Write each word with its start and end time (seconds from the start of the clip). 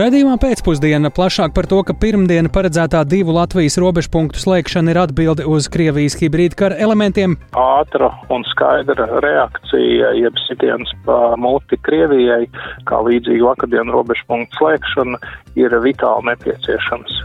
Radījumā 0.00 0.38
pēcpusdiena 0.40 1.10
plašāk 1.12 1.52
par 1.52 1.66
to, 1.68 1.82
ka 1.84 1.92
pirmdiena 1.92 2.48
paredzētā 2.48 3.02
divu 3.04 3.34
Latvijas 3.36 3.74
robežu 3.82 4.08
punktu 4.14 4.40
slēgšana 4.40 4.94
ir 4.94 5.00
atbilde 5.02 5.44
uz 5.44 5.66
Krievijas 5.68 6.16
hibrīdkara 6.16 6.78
elementiem. 6.80 7.34
Ātra 7.60 8.08
un 8.32 8.46
skaidra 8.48 9.10
reakcija, 9.20 10.14
jeb 10.16 10.40
sitiens 10.46 10.94
pa 11.04 11.34
muti 11.36 11.76
Krievijai, 11.84 12.46
kā 12.88 13.02
līdzīgi 13.10 13.44
vakardienu 13.44 13.92
robežu 13.98 14.24
punktu 14.30 14.62
slēgšana, 14.62 15.20
ir 15.60 15.76
vitāli 15.84 16.30
nepieciešams. 16.30 17.20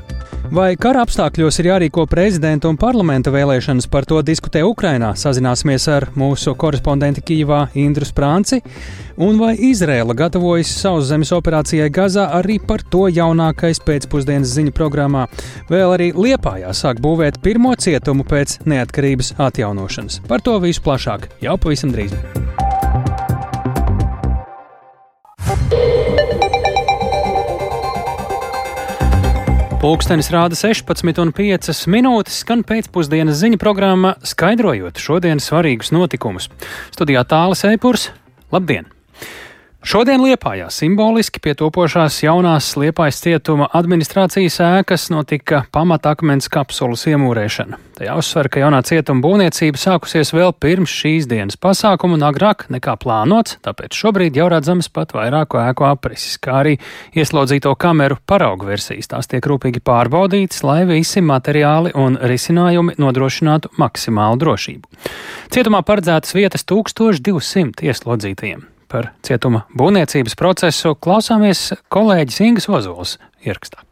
Vai 0.55 0.75
kara 0.77 1.01
apstākļos 1.05 1.57
ir 1.61 1.69
jārīko 1.71 2.05
prezidenta 2.09 2.69
un 2.69 2.77
parlamenta 2.79 3.31
vēlēšanas, 3.33 3.87
par 3.91 4.05
to 4.09 4.21
diskutē 4.25 4.61
Ukrainā. 4.67 5.13
Sazināsimies 5.17 5.87
ar 5.91 6.07
mūsu 6.15 6.53
korespondenti 6.59 7.23
Kīvā 7.25 7.65
Indru 7.81 8.05
Sprānci. 8.07 8.61
Un 9.15 9.39
vai 9.39 9.53
Izrēla 9.69 10.15
gatavojas 10.17 10.73
sauszemes 10.81 11.31
operācijai 11.35 11.87
Gazā 11.93 12.27
arī 12.35 12.59
par 12.59 12.83
to 12.83 13.05
jaunākais 13.07 13.79
pēcpusdienas 13.85 14.51
ziņu 14.57 14.75
programmā. 14.75 15.25
Vēl 15.71 15.95
arī 15.95 16.11
Liepājā 16.15 16.75
sāk 16.75 17.01
būvēt 17.03 17.39
pirmo 17.45 17.73
cietumu 17.79 18.27
pēc 18.27 18.59
neatkarības 18.67 19.35
atjaunošanas. 19.39 20.21
Par 20.27 20.43
to 20.45 20.59
visu 20.63 20.83
plašāk 20.85 21.31
jau 21.45 21.57
pavisam 21.57 21.95
drīz. 21.95 22.64
Pūkstens 29.81 30.31
rāda 30.33 30.55
16,5 30.57 31.85
minūtes, 31.91 32.39
skan 32.41 32.63
pēcpusdienas 32.65 33.37
ziņu 33.41 33.59
programma, 33.61 34.15
skaidrojot 34.25 35.01
šodienas 35.03 35.51
svarīgus 35.51 35.91
notikumus. 35.93 36.49
Studijā 36.95 37.25
tālāk 37.27 37.75
Eipurs, 37.75 38.09
labdien! 38.55 38.94
Šodien 39.85 40.17
Liepājā 40.25 40.65
simboliski 40.73 41.37
pie 41.45 41.51
topošās 41.53 42.15
jaunās 42.23 42.71
Liepājas 42.81 43.19
cietuma 43.21 43.67
administrācijas 43.77 44.57
ēkas 44.65 45.11
notika 45.13 45.59
pamatakmens 45.75 46.49
kapsulas 46.49 47.03
iemūrēšana. 47.11 47.77
Tajā 47.99 48.15
uzsver, 48.17 48.49
ka 48.49 48.63
jaunā 48.63 48.79
cietuma 48.89 49.21
būvniecība 49.21 49.77
sākusies 49.77 50.33
vēl 50.33 50.55
pirms 50.57 50.89
šīs 50.89 51.29
dienas 51.29 51.61
pasākuma 51.61 52.17
un 52.17 52.25
agrāk 52.25 52.65
nekā 52.73 52.97
plānots, 53.05 53.59
tāpēc 53.61 53.93
šobrīd 53.93 54.41
jau 54.41 54.49
redzamas 54.49 54.89
pat 54.89 55.13
vairāku 55.13 55.61
ēku 55.61 55.85
aprises, 55.85 56.41
kā 56.41 56.63
arī 56.63 56.79
ieslodzīto 57.13 57.77
kameru 57.77 58.17
paraugu 58.25 58.73
versijas. 58.73 59.13
Tās 59.13 59.29
tiek 59.29 59.45
rūpīgi 59.45 59.85
pārbaudītas, 59.85 60.65
lai 60.65 60.81
visi 60.89 61.21
materiāli 61.21 61.93
un 61.93 62.17
risinājumi 62.17 62.97
nodrošinātu 62.97 63.77
maksimālu 63.77 64.41
drošību. 64.41 64.95
Cietumā 65.53 65.85
paredzētas 65.85 66.33
vietas 66.33 66.65
1200 66.73 67.85
ieslodzītajiem 67.85 68.71
par 68.95 69.11
cietuma 69.27 69.65
būvniecības 69.75 70.37
procesu 70.39 70.95
klausāmies 71.03 71.67
kolēģis 71.91 72.41
Ingas 72.47 72.69
Ozols 72.71 73.17
ierakstā. 73.43 73.83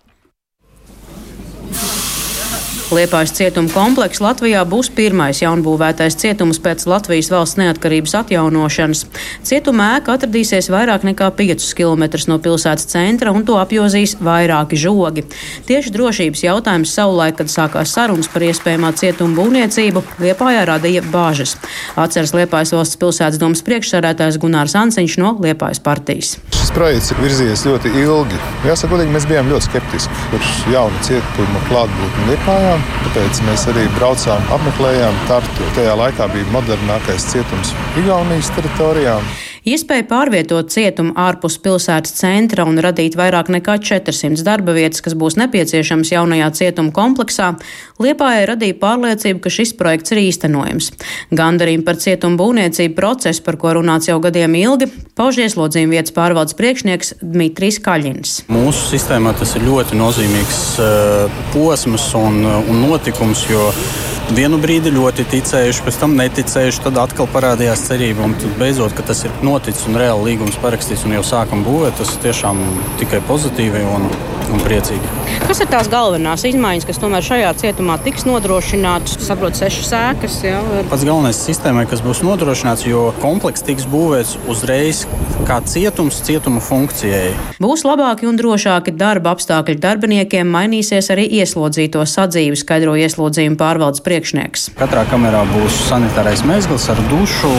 Liepājas 2.94 3.31
cietuma 3.33 3.72
komplekss 3.73 4.22
Latvijā 4.22 4.61
būs 4.69 4.91
pirmais 4.94 5.39
jaunbūvētais 5.41 6.13
cietums 6.19 6.59
pēc 6.61 6.83
Latvijas 6.86 7.31
valsts 7.33 7.58
neatkarības 7.58 8.13
atjaunošanas. 8.19 9.02
Cietuma 9.41 9.88
ēka 9.95 10.13
atradīsies 10.13 10.69
vairāk 10.69 11.05
nekā 11.08 11.31
5 11.33 11.66
km 11.80 12.05
no 12.30 12.38
pilsētas 12.44 12.85
centra 12.91 13.33
un 13.33 13.47
to 13.47 13.58
apjozīs 13.58 14.13
vairāki 14.22 14.77
žogi. 14.77 15.25
Tieši 15.66 15.94
drošības 15.95 16.44
jautājums 16.45 16.94
savulaik, 16.94 17.39
kad 17.41 17.50
sākās 17.50 17.95
sarunas 17.97 18.30
par 18.30 18.45
iespējamā 18.45 18.94
cietuma 19.00 19.39
būvniecību, 19.41 20.05
Liepājā 20.22 20.67
radīja 20.69 21.02
bāžas. 21.09 21.55
Atceras 21.97 22.35
Liepājas 22.38 22.75
valsts 22.78 23.02
pilsētas 23.02 23.41
domas 23.41 23.66
priekšsēdētājs 23.66 24.38
Gunārs 24.44 24.78
Ansiņš 24.78 25.17
no 25.23 25.33
Liepājas 25.41 25.81
partijas. 25.81 26.35
Šis 26.53 26.73
projekts 26.78 27.09
ir 27.16 27.23
virzījies 27.25 27.66
ļoti 27.72 27.95
ilgi. 28.03 28.41
Jāsaka, 28.67 28.94
godīgi, 28.94 29.17
mēs 29.17 29.30
bijām 29.31 29.50
ļoti 29.50 29.72
skeptiski 29.72 30.25
par 30.30 30.52
jaunu 30.75 31.07
cietumu 31.09 31.66
klātbūtni 31.72 32.30
Liepājā. 32.33 32.83
Tāpēc 33.03 33.42
mēs 33.48 33.66
arī 33.72 33.86
braucām, 33.98 34.44
apmeklējām 34.58 35.24
Tartu. 35.30 35.72
Tajā 35.78 35.96
laikā 36.00 36.30
bija 36.34 36.52
modernākais 36.56 37.31
cietums 37.31 37.75
Igaunijas 38.02 38.53
teritorijā. 38.57 39.18
Iespēja 39.63 40.03
pārvietot 40.09 40.74
cietumu 40.74 41.13
ārpus 41.16 41.56
pilsētas 41.63 42.18
centra 42.18 42.66
un 42.68 42.81
radīt 42.84 43.16
vairāk 43.16 43.47
nekā 43.53 43.78
400 43.79 44.44
darba 44.44 44.75
vietas, 44.75 45.00
kas 45.06 45.16
būs 45.16 45.38
nepieciešamas 45.40 46.12
jaunajā 46.12 46.50
cietuma 46.59 46.91
kompleksā, 46.91 47.53
Liepājai 48.03 48.47
radīja 48.50 48.75
pārliecību, 48.81 49.40
ka 49.44 49.51
šis 49.53 49.72
projekts 49.79 50.12
ir 50.12 50.19
īstenojams. 50.24 50.90
Gandarījumu 51.38 51.85
par 51.88 52.00
cietumu 52.01 52.40
būvniecību 52.41 52.97
procesu, 52.97 53.44
par 53.46 53.56
ko 53.62 53.75
runāts 53.78 54.09
jau 54.09 54.18
gadiem 54.24 54.57
ilgi, 54.59 54.90
pauž 55.16 55.40
ieslodzījuma 55.46 55.95
vietas 55.95 56.16
pārvaldes 56.16 56.57
priekšnieks 56.59 57.13
Dmitrijs 57.22 57.80
Kaļins. 57.85 58.34
Mūsu 58.51 58.90
sistēmā 58.95 59.35
tas 59.40 59.56
ir 59.56 59.63
ļoti 59.68 60.00
nozīmīgs 60.00 60.63
uh, 60.81 61.44
posms 61.53 62.09
un, 62.19 62.41
un 62.44 62.84
notikums, 62.90 63.45
jo 63.53 63.69
vienu 64.31 64.57
brīdi 64.61 64.94
ļoti 64.94 65.25
ticējuši, 65.31 65.84
pēc 65.85 65.97
tam 66.00 66.16
neticējuši, 66.17 66.84
tad 66.85 67.00
atkal 67.01 67.28
parādījās 67.34 67.84
cerība. 67.89 68.28
Un 68.28 68.35
beidzot, 68.59 68.95
ka 68.95 69.06
tas 69.07 69.25
ir 69.28 69.34
noticis 69.45 69.88
un 69.89 70.00
reāli 70.00 70.31
līgums 70.31 70.59
parakstīts 70.63 71.03
un 71.07 71.17
jau 71.17 71.23
sākam 71.28 71.66
būvēt, 71.66 71.97
tas 72.00 72.13
tiešām 72.23 72.62
tikai 73.01 73.19
pozitīvi 73.28 73.83
un, 73.83 74.07
un 74.53 74.63
priecīgi. 74.63 75.12
Kas 75.44 75.62
ir 75.63 75.69
tās 75.72 75.89
galvenās 75.91 76.45
izmaiņas, 76.47 76.88
kas 76.88 77.01
tomēr 77.01 77.25
šajā 77.25 77.51
cietumā 77.62 78.00
tiks 78.06 78.25
nodrošinātas? 78.29 79.19
Saprotu, 79.28 79.59
sešas 79.59 79.91
sēkas. 79.91 80.39
Jā. 80.47 80.62
Pats 80.91 81.06
galvenais 81.07 81.44
sistēmai, 81.44 81.85
kas 81.89 82.03
būs 82.06 82.23
nodrošināts, 82.25 82.88
jo 82.88 83.09
komplekss 83.22 83.66
tiks 83.67 83.88
būvēts 83.91 84.38
uzreiz 84.51 85.03
kā 85.47 85.59
cietums 85.67 86.22
cietuma 86.23 86.63
funkcijai. 86.63 87.33
Būs 87.63 87.83
labāki 87.88 88.28
un 88.29 88.39
drošāki 88.39 88.95
darba 88.95 89.33
apstākļi 89.35 89.78
darbiniekiem, 89.83 90.47
mainīsies 90.47 91.12
arī 91.13 91.28
ieslodzīto 91.41 92.03
sadzīvi, 92.07 92.59
skaidro 92.59 92.95
ieslodzījuma 93.00 93.59
pārvaldes 93.59 94.03
priekšnieks 94.03 94.12
priekšnieks. 94.13 94.68
Katrā 94.78 95.07
kamerā 95.09 95.41
būs 95.50 95.74
sanitārais 95.88 96.44
mezgls 96.46 96.85
ar 96.94 97.00
dušu, 97.09 97.50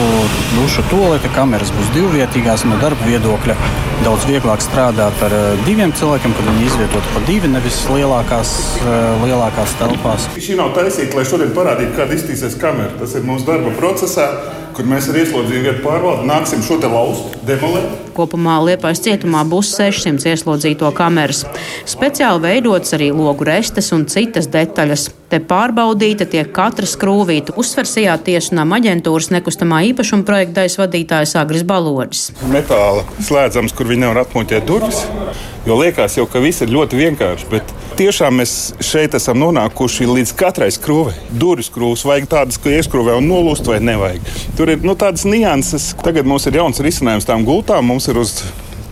dušu 0.55 0.85
tolete. 0.91 1.27
Kameras 1.35 1.71
būs 1.75 1.91
divvietīgās 1.95 2.63
no 2.69 2.79
darba 2.79 3.07
viedokļa. 3.09 3.57
Daudz 4.05 4.27
vieglāk 4.29 4.63
strādāt 4.63 5.19
ar 5.25 5.35
eh, 5.35 5.63
diviem 5.67 5.91
cilvēkiem, 5.95 6.35
kad 6.35 6.47
viņi 6.47 6.67
izvietot 6.69 7.09
pa 7.13 7.23
divi, 7.27 7.51
nevis 7.51 7.81
lielākās, 7.91 8.53
eh, 8.79 9.25
lielākās 9.25 9.75
telpās. 9.81 10.29
Šī 10.39 10.55
nav 10.59 10.71
taisīta, 10.77 11.19
lai 11.19 11.25
šodien 11.27 11.51
parādītu, 11.55 11.95
kāda 11.99 12.15
iztīsies 12.15 12.59
kamera. 12.61 12.93
Tas 12.99 13.15
ir 13.19 13.27
mūsu 13.27 13.47
darba 13.47 13.75
procesā 13.79 14.29
kur 14.75 14.87
mēs 14.89 15.07
ar 15.11 15.19
ieslodzījumu 15.21 15.69
vietu 15.69 15.83
pārvaldu 15.85 16.27
nāksim 16.27 16.63
šo 16.65 16.77
te 16.81 16.89
laustu 16.91 17.39
demolēt. 17.47 18.01
Kopumā 18.15 18.57
Liepais 18.63 19.01
cietumā 19.03 19.43
būs 19.47 19.73
600 19.75 20.31
ieslodzīto 20.31 20.91
kameras. 20.95 21.43
Speciāli 21.87 22.43
veidotas 22.43 22.95
arī 22.95 23.11
logu 23.15 23.47
restes 23.47 23.91
un 23.95 24.05
citas 24.11 24.47
detaļas. 24.51 25.09
Te 25.31 25.39
pārbaudīta 25.41 26.27
tiek 26.29 26.51
katra 26.55 26.87
skrūvīta, 26.87 27.55
uzsversījā 27.59 28.13
tiesunām 28.27 28.75
aģentūras 28.77 29.31
nekustamā 29.33 29.81
īpašuma 29.89 30.23
projekta 30.27 30.61
daļas 30.61 30.77
vadītājs 30.79 31.35
Agris 31.41 31.65
Balodis. 31.67 32.27
Metāla 32.51 33.03
slēdzams, 33.25 33.73
kur 33.75 33.89
viņi 33.89 34.05
nevar 34.05 34.21
atmuļķēt 34.21 34.67
durvis, 34.69 35.01
jo 35.65 35.79
liekas 35.81 36.19
jau, 36.19 36.27
ka 36.29 36.43
viss 36.43 36.63
ir 36.63 36.71
ļoti 36.71 37.01
vienkārši. 37.01 37.49
Bet 37.51 37.73
tiešām 37.99 38.37
mēs 38.39 38.53
šeit 38.85 39.17
esam 39.17 39.41
nonākuši 39.41 40.07
līdz 40.11 40.35
katrai 40.37 40.69
skrūvei. 40.75 41.17
Durvis 41.33 41.71
skrūves 41.71 42.05
vajag 42.07 42.29
tādas, 42.31 42.61
ka 42.61 42.71
ieskrūvē 42.71 43.17
un 43.17 43.27
nolūst 43.31 43.65
vai 43.67 43.81
nevajag. 43.83 44.29
Tur 44.59 44.64
ir 44.73 44.85
nu, 44.85 44.95
tādas 44.99 45.25
nianses. 45.27 45.91
Tagad 46.03 46.27
mums 46.29 46.47
ir 46.49 46.59
jauns 46.59 46.81
risinājums 46.83 47.27
tām 47.27 47.45
gultām. 47.47 47.85
Mums 47.89 48.07
ir 48.11 48.19
uz 48.21 48.37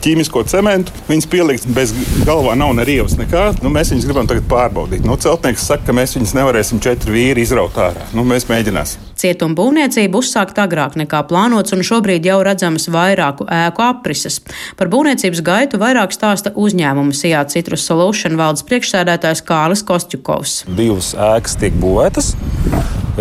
ķīmisko 0.04 0.44
cementu. 0.52 0.94
Viņas 1.08 1.30
pielikt 1.32 1.70
bez 1.76 1.94
galvā 2.28 2.58
nav 2.60 2.74
ne 2.78 2.86
rievas, 2.88 3.16
nekā. 3.20 3.50
Nu, 3.64 3.72
mēs 3.74 3.94
viņus 3.94 4.10
gribam 4.10 4.30
tagad 4.30 4.48
pārbaudīt. 4.52 5.06
Nu, 5.08 5.16
celtnieks 5.20 5.68
saka, 5.70 5.88
ka 5.90 5.96
mēs 5.96 6.18
viņus 6.18 6.36
nevarēsim 6.40 6.84
četri 6.84 7.16
vīri 7.16 7.48
izraut 7.48 7.80
ārā. 7.80 8.10
Nu, 8.16 8.28
mēs 8.28 8.50
mēģināsim. 8.52 9.13
Cietuma 9.24 9.56
būvniecība 9.56 10.20
uzsākta 10.20 10.66
agrāk 10.68 10.98
nekā 11.00 11.22
plānots, 11.30 11.72
un 11.72 11.86
šobrīd 11.88 12.26
jau 12.28 12.42
redzamas 12.44 12.90
vairāku 12.92 13.48
ēku 13.48 13.86
aprises. 13.86 14.42
Par 14.76 14.92
būvniecības 14.92 15.40
gaitu 15.48 15.80
vairāk 15.80 16.12
stāsta 16.12 16.52
uzņēmuma 16.60 17.16
Sijā 17.16 17.46
Citrus 17.54 17.88
Solution 17.88 18.36
valdes 18.36 18.68
priekšsēdētājs 18.68 19.46
Kārlis 19.48 19.86
Kostjukovs. 19.88 20.66
Divas 20.76 21.14
ēkas 21.16 21.56
tiek 21.62 21.80
būvētas 21.80 22.34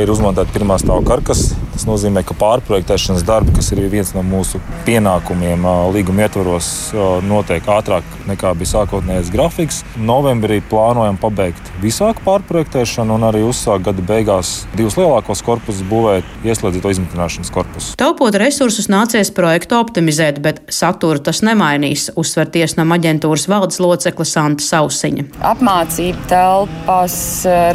ir 0.01 0.09
uzmontēta 0.09 0.49
pirmā 0.55 0.79
stāva 0.81 1.05
karkas. 1.05 1.51
Tas 1.73 1.85
nozīmē, 1.89 2.23
ka 2.25 2.35
pārprojektēšanas 2.37 3.25
darbi, 3.29 3.53
kas 3.57 3.71
ir 3.73 3.81
viens 3.93 4.13
no 4.17 4.23
mūsu 4.25 4.61
pienākumiem, 4.87 5.65
līguma 5.95 6.27
ietvaros, 6.27 6.69
notiek 7.25 7.67
ātrāk 7.69 8.07
nekā 8.29 8.53
bija 8.61 8.71
sākotnējais 8.75 9.31
grafiks. 9.33 9.81
Novembrī 10.01 10.61
plānojam 10.69 11.19
pabeigt 11.21 11.73
visāku 11.83 12.25
pārprojektēšanu 12.27 13.17
un 13.17 13.27
arī 13.29 13.43
uzsākt 13.49 13.89
gada 13.89 14.05
beigās 14.05 14.63
divus 14.77 14.99
lielākos 15.01 15.45
korpusus 15.45 15.85
būvēt 15.93 16.49
ieslēdzīto 16.49 16.93
izmitināšanas 16.97 17.53
korpusu. 17.53 17.95
Taupot 18.01 18.37
resursus 18.41 18.89
nācies 18.93 19.31
projektu 19.35 19.77
optimizēt, 19.79 20.41
bet 20.45 20.63
saturu 20.73 21.21
tas 21.23 21.43
nemainīs, 21.45 22.09
uzsver 22.19 22.49
tiesnam 22.53 22.95
aģentūras 22.97 23.47
valdes 23.51 23.81
locekla 23.83 24.27
Santa 24.29 24.65
Sausiņa. 24.65 25.29
Apmācība 25.53 26.25
telpas, 26.31 27.17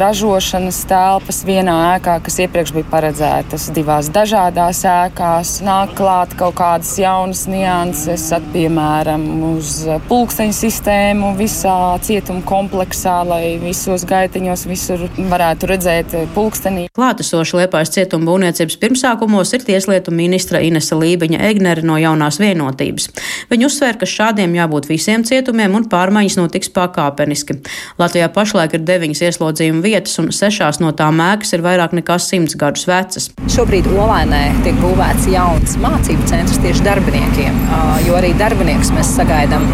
ražošanas 0.02 0.80
telpas 0.90 1.42
vienā 1.48 1.76
ēkā, 1.94 2.18
kas 2.26 2.40
iepriekš 2.44 2.74
bija 2.76 2.88
paredzētas 2.92 3.68
divās 3.76 4.10
dažādās 4.14 4.82
ēkās, 4.88 5.54
nāk 5.66 5.94
klāt 5.98 6.34
kaut 6.38 6.56
kādas 6.58 6.94
jaunas 6.98 7.44
nianses, 7.50 8.28
piemēram, 8.52 9.26
uz 9.54 9.84
pulksteņu 10.10 10.56
sistēmu 10.56 11.32
visā 11.38 11.76
cietuma 12.04 12.42
kompleksā, 12.48 13.20
lai 13.28 13.58
visos 13.62 14.06
gaitiņos 14.08 14.66
visur 14.68 15.06
varētu 15.18 15.70
redzēt 15.70 16.16
pulkstenī. 16.34 16.88
Klātesoši 16.96 17.62
Liepājas 17.62 17.94
cietuma 17.98 18.30
būvniecības 18.30 18.78
pirmsākumos 18.80 19.52
ir 19.56 19.64
tieslietu 19.66 20.14
ministra 20.14 20.62
Inese 20.64 20.96
Lībiņa 20.98 21.40
Egnere 21.50 21.84
no 21.86 21.98
jaunās 22.00 22.38
vienotības. 22.42 23.08
Viņa 23.50 23.68
uzsver, 23.68 23.98
ka 23.98 24.08
šādiem 24.08 24.54
jābūt 24.58 24.88
visiem 24.90 25.24
cietumiem 25.26 25.74
un 25.78 25.88
pārmaiņas 25.90 26.38
notiks 26.38 26.72
pakāpeniski. 26.74 27.58
Latvijā 28.00 28.30
pašlaik 28.34 28.78
ir 28.78 28.86
deviņas 28.88 29.24
ieslodzījuma 29.28 29.84
vietas 29.84 30.18
un 30.22 30.30
sešās 30.34 30.80
no 30.84 30.92
tām 30.96 31.22
ēkas 31.24 31.56
ir 31.56 31.64
vairāk 31.66 31.96
nekā 31.98 32.18
simts 32.22 32.58
gadus 32.58 32.86
vecas. 32.88 33.30
Šobrīd 33.54 33.88
Olainē 33.92 34.44
tiek 34.66 34.78
būvēts 34.82 35.30
jauns 35.32 35.78
mācību 35.82 36.28
centrs 36.30 36.62
tieši 36.62 36.86
darbiniekiem, 36.86 37.64
jo 38.06 38.18
arī 38.20 38.34
darbinieks 38.38 38.94
mēs 38.94 39.16
sagaidām 39.18 39.66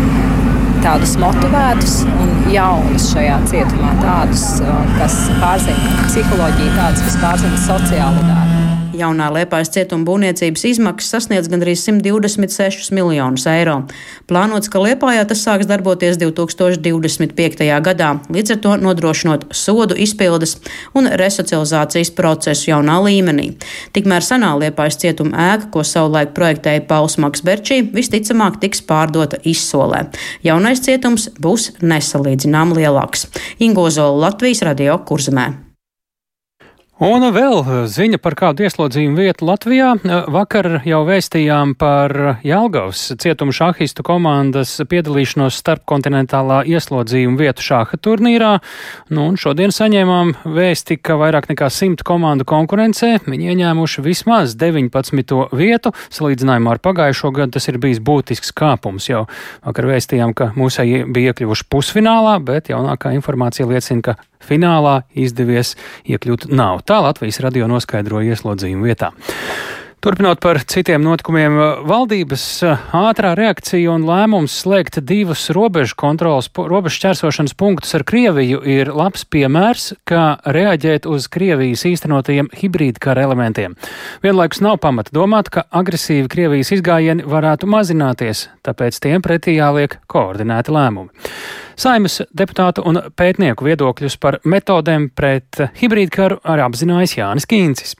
tādus 0.85 1.15
motivētus 1.21 1.95
un 2.13 2.33
jaunus 2.53 3.09
šajā 3.15 3.39
cietumā, 3.49 3.95
tādus, 4.03 4.45
kas 4.99 5.17
pārzina 5.41 5.95
psiholoģiju, 6.05 6.75
tādus, 6.77 7.07
kas 7.09 7.23
pārzina 7.23 7.63
sociālo 7.69 8.27
darbu. 8.29 8.54
Jaunā 8.95 9.27
Liepājas 9.35 9.73
cietuma 9.75 10.07
būvniecības 10.07 10.63
izmaksas 10.69 11.17
sasniedz 11.17 11.49
gandrīz 11.51 11.83
126 11.83 12.93
miljonus 12.95 13.47
eiro. 13.51 13.81
Plānots, 14.31 14.71
ka 14.71 14.83
Liepājā 14.83 15.25
tas 15.29 15.43
sāks 15.43 15.69
darboties 15.71 16.19
2025. 16.21 17.67
gadā, 17.89 18.11
līdz 18.31 18.55
ar 18.55 18.61
to 18.63 18.77
nodrošinot 18.85 19.49
sodu 19.57 19.99
izpildes 19.99 20.57
un 20.95 21.11
resocializācijas 21.21 22.15
procesu 22.15 22.71
jaunā 22.71 23.01
līmenī. 23.09 23.51
Tikmēr 23.97 24.27
senā 24.27 24.55
Liepājas 24.63 25.01
cietuma 25.03 25.51
ēka, 25.51 25.73
ko 25.75 25.83
savulaik 25.87 26.35
projektēja 26.37 26.87
Pauls 26.89 27.19
Maks 27.19 27.43
Berčī, 27.47 27.83
visticamāk 27.95 28.61
tiks 28.63 28.85
pārdota 28.87 29.43
izsolē. 29.43 30.07
Jaunais 30.47 30.85
cietums 30.87 31.29
būs 31.43 31.73
nesalīdzinām 31.83 32.77
lielāks. 32.79 33.29
Ingozola 33.59 34.29
Latvijas 34.29 34.63
radio 34.67 35.01
kurzemē. 35.03 35.64
Un 37.05 37.21
vēl 37.37 37.59
ziņa 37.93 38.17
par 38.25 38.33
kādu 38.33 38.65
ieslodzījumu 38.65 39.19
vietu 39.21 39.45
Latvijā. 39.45 39.91
Vakar 40.33 40.79
jau 40.89 41.03
vēstījām 41.05 41.75
par 41.77 42.15
Jelgavas 42.41 43.03
cietumu 43.21 43.53
šahistu 43.53 44.01
komandas 44.07 44.73
piedalīšanos 44.89 45.59
starpkontinentālā 45.61 46.63
ieslodzījumu 46.73 47.37
vietu 47.43 47.67
šāha 47.67 48.01
turnīrā. 48.01 48.55
Nu, 49.13 49.27
un 49.29 49.37
šodien 49.37 49.75
saņēmām 49.77 50.33
vēsti, 50.49 50.97
ka 51.05 51.19
vairāk 51.21 51.51
nekā 51.53 51.69
simt 51.69 52.07
komandu 52.09 52.49
konkurencē 52.49 53.19
viņi 53.29 53.53
ieņēmuši 53.53 54.09
vismaz 54.09 54.57
19. 54.57 55.37
vietu. 55.53 55.93
Salīdzinājumā 56.09 56.79
ar 56.79 56.85
pagājušo 56.89 57.35
gadu 57.37 57.59
tas 57.59 57.69
ir 57.69 57.83
bijis 57.85 58.01
būtisks 58.01 58.57
kāpums. 58.57 59.13
Jau 59.13 59.27
vakar 59.61 59.93
vēstījām, 59.93 60.33
ka 60.33 60.55
mūsēji 60.57 61.05
bija 61.13 61.37
iekļuvuši 61.37 61.69
pusfinālā, 61.69 62.39
bet 62.49 62.73
jaunākā 62.73 63.13
informācija 63.21 63.69
liecina, 63.69 64.09
ka 64.09 64.23
finālā 64.45 65.01
izdevies 65.15 65.75
iekļūt 66.09 66.49
nav. 66.53 66.85
Tā 66.89 67.01
Latvijas 67.05 67.41
radio 67.45 67.69
noskaidroja 67.71 68.37
ieslodzījumu 68.37 68.91
vietā. 68.91 69.15
Turpinot 70.05 70.37
par 70.37 70.59
citiem 70.69 71.01
notikumiem, 71.01 71.55
valdības 71.89 72.43
ātrā 72.93 73.31
reakcija 73.39 73.89
un 73.95 74.03
lēmums 74.05 74.53
slēgt 74.61 74.99
divus 75.01 75.47
robežu 75.57 75.97
kontrolas, 75.97 76.51
robežu 76.53 76.99
šķērsošanas 76.99 77.57
punktus 77.57 77.97
ar 77.97 78.05
Krieviju 78.05 78.61
ir 78.69 78.91
labs 78.93 79.25
piemērs, 79.25 79.95
kā 80.05 80.27
reaģēt 80.45 81.09
uz 81.09 81.31
Krievijas 81.33 81.87
īstenotajiem 81.89 82.53
hibrīda 82.53 83.01
kara 83.01 83.25
elementiem. 83.25 83.79
Vienlaikus 84.21 84.61
nav 84.67 84.77
pamata 84.85 85.09
domāt, 85.17 85.49
ka 85.49 85.65
agresīvi 85.73 86.29
Krievijas 86.29 86.75
izgājieni 86.77 87.25
varētu 87.25 87.73
mazināties, 87.73 88.51
tāpēc 88.61 89.01
tiem 89.09 89.25
pretī 89.25 89.57
jāliek 89.57 89.97
koordinēti 90.05 90.77
lēmumi. 90.77 91.33
Saimas 91.81 92.21
deputātu 92.29 92.85
un 92.85 93.07
pētnieku 93.17 93.73
viedokļus 93.73 94.21
par 94.21 94.43
metodēm 94.45 95.15
pret 95.17 95.65
hibrīdkaru 95.81 96.43
arī 96.45 96.69
apzinājis 96.69 97.23
Jānis 97.23 97.49
Kīncis. 97.49 97.97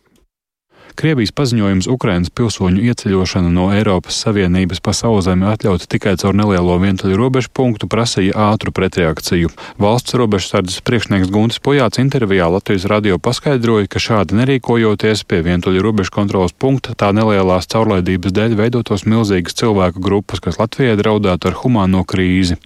Krievijas 0.95 1.33
paziņojums 1.35 1.89
Ukrainas 1.91 2.31
pilsoņu 2.31 2.85
ieceļošana 2.87 3.49
no 3.51 3.67
Eiropas 3.75 4.15
Savienības 4.23 4.79
pa 4.79 4.93
sauzemi 4.95 5.49
atļauta 5.51 5.89
tikai 5.91 6.13
caur 6.23 6.37
nelielo 6.39 6.77
vientuļu 6.79 7.17
robežu 7.19 7.51
punktu 7.51 7.89
prasīja 7.91 8.37
ātru 8.53 8.71
pretreakciju. 8.75 9.51
Valsts 9.83 10.15
robežsardzes 10.15 10.85
priekšnieks 10.87 11.33
Guntis 11.35 11.59
Pojāts 11.59 11.99
intervijā 11.99 12.47
Latvijas 12.53 12.87
radio 12.91 13.19
paskaidroja, 13.19 13.89
ka 13.91 14.03
šādi 14.03 14.39
nerīkojoties 14.39 15.25
pie 15.27 15.41
vientuļu 15.43 15.83
robežu 15.83 16.15
kontrolas 16.15 16.55
punkta 16.55 16.95
tā 16.95 17.11
nelielās 17.17 17.67
caurlaidības 17.75 18.37
dēļ 18.39 18.55
veidotos 18.63 19.03
milzīgas 19.11 19.59
cilvēku 19.59 19.99
grupas, 19.99 20.39
kas 20.47 20.61
Latvijai 20.63 20.95
draudētu 21.03 21.51
ar 21.51 21.59
humāno 21.65 22.05
krīzi. 22.07 22.61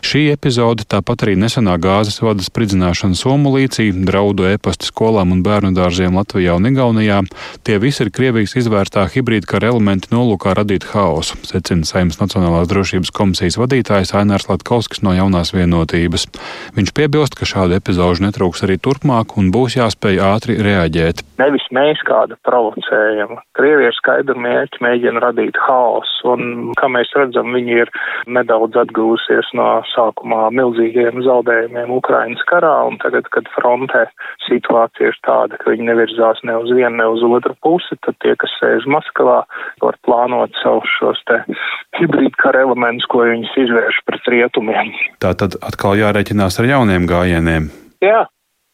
Šī 0.00 0.24
epizode, 0.32 0.88
tāpat 0.88 1.26
arī 1.26 1.36
nesenā 1.36 1.76
gāzes 1.76 2.20
vada 2.24 2.40
spridzināšana 2.44 3.20
Somulīcī, 3.20 3.90
draudu 4.08 4.48
e-pasta 4.54 4.88
skolām 4.88 5.36
un 5.36 5.44
bērnu 5.44 5.74
dārziem 5.76 6.16
Latvijā 6.16 6.56
un 6.56 6.72
Igaunijā, 6.72 7.20
tie 7.62 7.73
Tie 7.74 7.80
visi 7.82 8.04
ir 8.04 8.12
Krievijas 8.14 8.52
izvērstā 8.54 9.02
hibrīda 9.10 9.48
kara 9.50 9.72
elementi 9.72 10.12
nolūkā 10.12 10.52
radīt 10.54 10.84
haosu, 10.92 11.34
secina 11.42 11.82
Saimnes 11.82 12.20
Nacionālās 12.20 12.68
drošības 12.70 13.10
komisijas 13.10 13.58
vadītājs 13.58 14.14
Ainārs 14.14 14.46
Latkovskis 14.46 15.02
no 15.02 15.10
jaunās 15.10 15.50
vienotības. 15.56 16.28
Viņš 16.78 16.94
piebilst, 16.94 17.34
ka 17.34 17.48
šādu 17.50 17.74
epizodu 17.74 18.28
netrūks 18.28 18.62
arī 18.62 18.78
turpmāk 18.78 19.34
un 19.42 19.50
būs 19.50 19.74
jāspēj 19.80 20.22
ātri 20.22 20.54
reaģēt. 20.62 21.24
Nevis 21.42 21.66
mēs 21.74 21.98
kādu 22.06 22.38
provocējam. 22.46 23.40
Krievija 23.58 23.90
ir 23.90 23.96
skaidri 23.98 24.38
mērķi, 24.38 24.78
mēģina 24.86 25.24
radīt 25.24 25.58
haosu, 25.66 26.30
un, 26.30 26.70
kā 26.78 26.86
mēs 26.94 27.10
redzam, 27.18 27.50
viņi 27.58 27.80
ir 27.82 27.90
nedaudz 28.30 28.78
atgūsies 28.84 29.50
no 29.58 29.66
sākumā 29.90 30.52
milzīgiem 30.54 31.24
zaudējumiem 31.26 31.90
Ukrainas 31.98 32.46
karā, 32.46 32.76
un 32.86 33.02
tagad, 33.02 33.26
kad 33.34 33.50
frontē 33.56 34.06
situācija 34.46 35.10
ir 35.10 35.20
tāda, 35.26 35.58
ka 35.58 35.74
viņi 35.74 35.90
nevirzās 35.90 36.46
ne 36.46 36.54
uz 36.62 36.70
vienu, 36.70 36.94
ne 37.02 37.10
uz 37.16 37.26
otru 37.26 37.58
pusi, 37.64 37.96
tad 38.04 38.18
tie, 38.22 38.34
kas 38.40 38.52
sēž 38.60 38.86
Maskavā, 38.90 39.40
var 39.82 39.98
plānot 40.06 40.54
savus 40.62 40.90
šos 40.98 41.22
te 41.30 41.40
hibrīd 41.98 42.36
kara 42.40 42.64
elementus, 42.66 43.08
ko 43.10 43.24
viņas 43.24 43.56
izvērš 43.64 44.02
pret 44.08 44.30
rietumiem. 44.34 44.92
Tā 45.24 45.34
tad 45.40 45.58
atkal 45.64 45.98
jārēķinās 46.00 46.60
ar 46.60 46.70
jauniem 46.74 47.08
gājieniem. 47.10 47.70
Jā, 48.04 48.26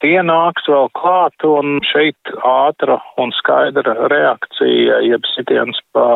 tie 0.05 0.19
nāks 0.25 0.67
vēl 0.69 0.89
klāt, 0.97 1.37
un 1.47 1.79
šeit 1.87 2.33
ātra 2.47 2.99
un 3.21 3.33
skaidra 3.37 3.95
reakcija, 4.11 5.01
jeb 5.07 5.27
sitiens 5.35 5.79
pa 5.95 6.07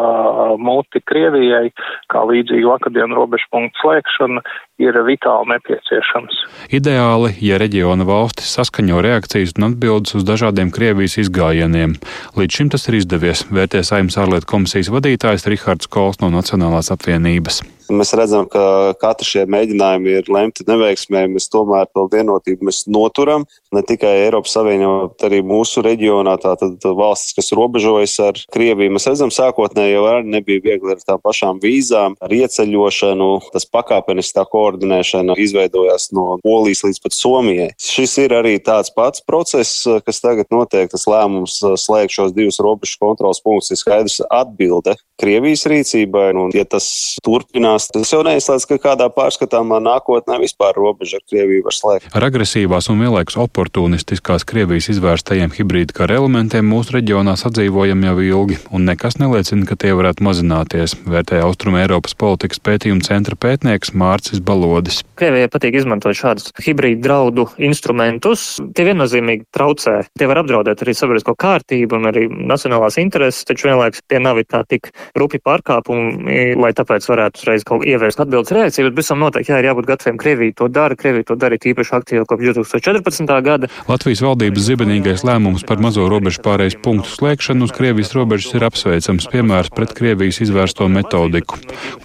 muti 0.60 1.02
Krievijai, 1.04 1.70
kā 2.12 2.24
līdzīgi 2.28 2.68
vakardien 2.68 3.14
robežu 3.16 3.48
punktu 3.52 3.82
slēgšana, 3.82 4.44
ir 4.82 4.98
vitāli 5.06 5.52
nepieciešams. 5.52 6.40
Ideāli, 6.74 7.34
ja 7.44 7.60
reģiona 7.62 8.06
valstis 8.08 8.50
saskaņo 8.56 9.02
reakcijas 9.04 9.54
un 9.58 9.68
atbildes 9.70 10.16
uz 10.18 10.26
dažādiem 10.26 10.72
Krievijas 10.74 11.18
izgājieniem. 11.22 11.94
Līdz 12.38 12.58
šim 12.58 12.72
tas 12.74 12.88
ir 12.90 12.98
izdevies, 12.98 13.46
vērtē 13.54 13.84
Saimnes 13.86 14.18
ārlietu 14.18 14.50
komisijas 14.50 14.90
vadītājs 14.94 15.46
Rihards 15.50 15.90
Kols 15.90 16.20
no 16.24 16.32
Nacionālās 16.34 16.90
apvienības. 16.94 17.62
Mēs 17.94 18.14
redzam, 18.18 18.48
ka 18.50 18.94
katra 19.00 19.26
šie 19.26 19.44
mēģinājumi 19.50 20.16
ir 20.18 20.30
lemti 20.32 20.66
neveiksmē. 20.66 21.24
Mēs 21.32 21.48
tomēr 21.52 21.86
to 21.94 22.06
vienotību 22.12 22.72
noturam. 22.92 23.46
Ne 23.74 23.82
tikai 23.86 24.12
Eiropas 24.24 24.54
Savienībā, 24.56 25.10
bet 25.12 25.26
arī 25.28 25.40
mūsu 25.46 25.82
reģionā, 25.84 26.36
tātad 26.42 26.82
valstis, 26.98 27.34
kas 27.38 27.52
robežojas 27.56 28.14
ar 28.24 28.40
Krieviju. 28.54 28.94
Mēs 28.94 29.08
redzam, 29.10 29.32
sākotnēji 29.34 29.96
jau 29.96 30.04
arī 30.10 30.34
nebija 30.36 30.62
viegli 30.64 30.94
ar 30.94 31.02
tām 31.02 31.22
pašām 31.22 31.60
vīzām, 31.62 32.18
ar 32.22 32.34
ieceļošanu. 32.34 33.30
Tas 33.54 33.68
pakāpeniski 33.70 34.38
tā 34.38 34.46
koordinēšana 34.50 35.38
izveidojās 35.40 36.10
no 36.16 36.38
Polijas 36.44 36.84
līdz 36.86 37.02
pat 37.04 37.16
Somijai. 37.16 37.70
Šis 37.80 38.16
ir 38.24 38.36
arī 38.36 38.56
tāds 38.62 38.92
pats 38.94 39.24
process, 39.26 39.84
kas 40.06 40.22
tagad 40.24 40.50
notiek. 40.54 40.90
Tas 40.92 41.06
lēmums 41.10 41.60
slēgt 41.82 42.14
šos 42.16 42.34
divus 42.36 42.60
robežu 42.62 42.98
kontrols 43.02 43.42
punktus 43.44 43.74
ir 43.74 43.80
skaidrs 43.80 44.20
atbilde 44.32 44.96
Krievijas 45.20 45.66
rīcībai. 45.70 46.30
Un, 46.34 46.50
ja 46.54 46.64
tas 46.66 46.86
turpinās, 47.24 47.83
turpinās. 47.88 48.04
Tas 48.04 48.12
jau 48.12 48.22
neizslēdz, 48.26 48.66
ka 48.68 48.78
kādā 48.82 49.08
pārskatāmā 49.12 49.80
nākotnē 49.82 50.38
vispār 50.42 50.74
robeža 50.76 51.18
ar 51.20 51.24
Krieviju 51.30 51.64
var 51.64 51.74
slēgt. 51.74 52.08
Ar 52.14 52.26
agresīvās 52.28 52.90
un 52.90 53.00
vienlaikus 53.00 53.36
oportunistiskās 53.40 54.44
Krievijas 54.44 54.90
izvērstajiem 54.92 55.52
hibrīda 55.54 55.94
kara 55.96 56.18
elementiem 56.20 56.66
mūsu 56.68 56.98
reģionā 56.98 57.36
sadzīvojam 57.40 58.04
jau 58.04 58.16
ilgi, 58.20 58.58
un 58.74 58.84
nekas 58.88 59.18
neliecina, 59.20 59.66
ka 59.68 59.76
tie 59.76 59.94
varētu 59.96 60.24
mazināties, 60.24 60.96
vērtēja 61.08 61.46
Austrum 61.48 61.78
Eiropas 61.80 62.14
politikas 62.14 62.60
pētījuma 62.60 63.04
centra 63.04 63.36
pētnieks 63.36 63.94
Mārcis 63.94 64.42
Balodis. 64.44 65.02
Krievijai 65.18 65.50
patīk 65.52 65.78
izmantot 65.80 66.16
šādus 66.18 66.52
hibrīda 66.64 67.02
draudu 67.04 67.48
instrumentus. 67.62 68.58
Tie 68.74 68.86
viennozīmīgi 68.86 69.48
traucē. 69.54 70.00
Tie 70.18 70.28
var 70.30 70.42
apdraudēt 70.42 70.82
arī 70.84 70.94
sabiedrisko 70.96 71.36
kārtību 71.38 71.98
un 71.98 72.10
arī 72.10 72.26
nacionālās 72.28 72.98
intereses, 73.00 73.44
taču 73.48 73.70
vienlaikus 73.70 74.02
tie 74.10 74.20
nav 74.22 74.40
tā 74.50 74.64
tik 74.68 74.90
rupi 75.18 75.38
pārkāpumi, 75.38 76.54
lai 76.58 76.72
tāpēc 76.76 77.06
varētu 77.08 77.40
uzreiz 77.40 77.63
uzreiz 77.64 77.68
kaut 77.68 77.84
ievērst 77.84 78.20
atbildes 78.20 78.52
reakciju, 78.52 78.90
bet 78.90 78.98
visam 78.98 79.20
noteikti 79.20 79.52
jā, 79.52 79.58
ir 79.60 79.68
jābūt 79.70 79.86
gataviem. 79.86 80.18
Krievija 80.18 80.52
to 80.56 80.68
dara, 80.68 80.96
Krievija 80.96 81.24
to 81.24 81.36
darīja 81.36 81.72
īpaši 81.72 81.94
aktīvi 81.98 82.24
kopš 82.28 82.44
2014. 82.54 83.42
gada. 83.42 83.68
Latvijas 83.88 84.22
valdības 84.22 84.66
zibenīgais 84.68 85.24
lēmums 85.24 85.64
par 85.66 85.80
mazo 85.80 86.08
robežu 86.08 86.42
pārējais 86.44 86.76
punktu 86.82 87.10
slēgšanu 87.10 87.64
uz 87.64 87.72
Krievijas 87.74 88.14
robežas 88.14 88.54
ir 88.54 88.64
apsveicams 88.64 89.28
piemērs 89.32 89.72
pret 89.74 89.94
Krievijas 89.96 90.40
izvērsto 90.44 90.88
metodiku. 90.88 91.58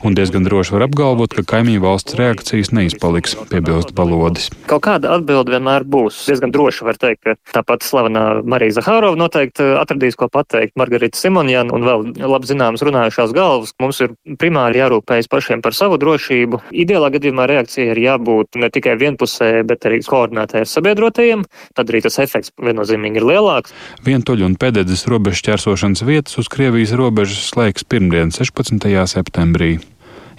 Un 0.04 0.16
diezgan 0.16 0.46
droši 0.48 0.76
var 0.78 0.88
apgalvot, 0.88 1.36
ka 1.36 1.46
kaimiņu 1.56 1.84
valsts 1.84 2.18
reakcijas 2.20 2.72
neizpaliks, 2.76 3.36
piebilst 3.52 3.94
Balodis. 3.96 4.50
Kaut 4.70 4.86
kāda 4.88 5.16
atbilde 5.18 5.56
vienmēr 5.56 5.86
būs. 5.88 6.24
Diezgan 6.30 6.54
droši 6.56 6.88
var 6.88 7.00
teikt, 7.00 7.26
ka 7.26 7.36
tāpat 7.60 7.86
slavenā 7.88 8.42
Marija 8.48 8.80
Zahārova 8.80 9.20
noteikti 9.20 9.66
atradīs, 9.80 10.18
ko 10.20 10.30
pateikt 10.32 10.78
Margarita 10.80 11.20
Simonjana 11.20 11.76
un 11.76 11.88
vēl 11.88 12.08
labi 12.30 12.50
zināmas 12.50 12.84
runājušās 12.86 13.34
galvas. 13.36 13.76
Mums 13.82 14.00
ir 14.06 14.16
primāri 14.40 14.80
jārūpējas 14.82 15.30
pašiem 15.32 15.49
par 15.66 15.74
savu 15.74 15.98
drošību. 16.02 16.62
Ideālā 16.70 17.10
gadījumā 17.16 17.48
reakcija 17.50 17.94
ir 17.94 18.02
jābūt 18.04 18.60
ne 18.62 18.70
tikai 18.74 18.94
vienpusēji, 19.02 19.66
bet 19.70 19.90
arī 19.90 20.02
koordinētai 20.06 20.64
ar 20.64 20.70
sabiedrotajiem. 20.70 21.46
Tad 21.78 21.90
arī 21.90 22.04
tas 22.06 22.20
efekts 22.22 22.54
viennozīmīgi 22.62 23.22
ir 23.22 23.28
lielāks. 23.32 23.74
Vientuļu 24.06 24.46
un 24.52 24.60
pēdējais 24.62 25.08
robežu 25.10 25.50
ķērsošanas 25.50 26.06
vietas 26.06 26.38
uz 26.42 26.52
Krievijas 26.52 26.94
robežas 26.94 27.50
slēgs 27.50 27.88
pirmdien, 27.90 28.30
16. 28.36 28.86
septembrī. 29.10 29.80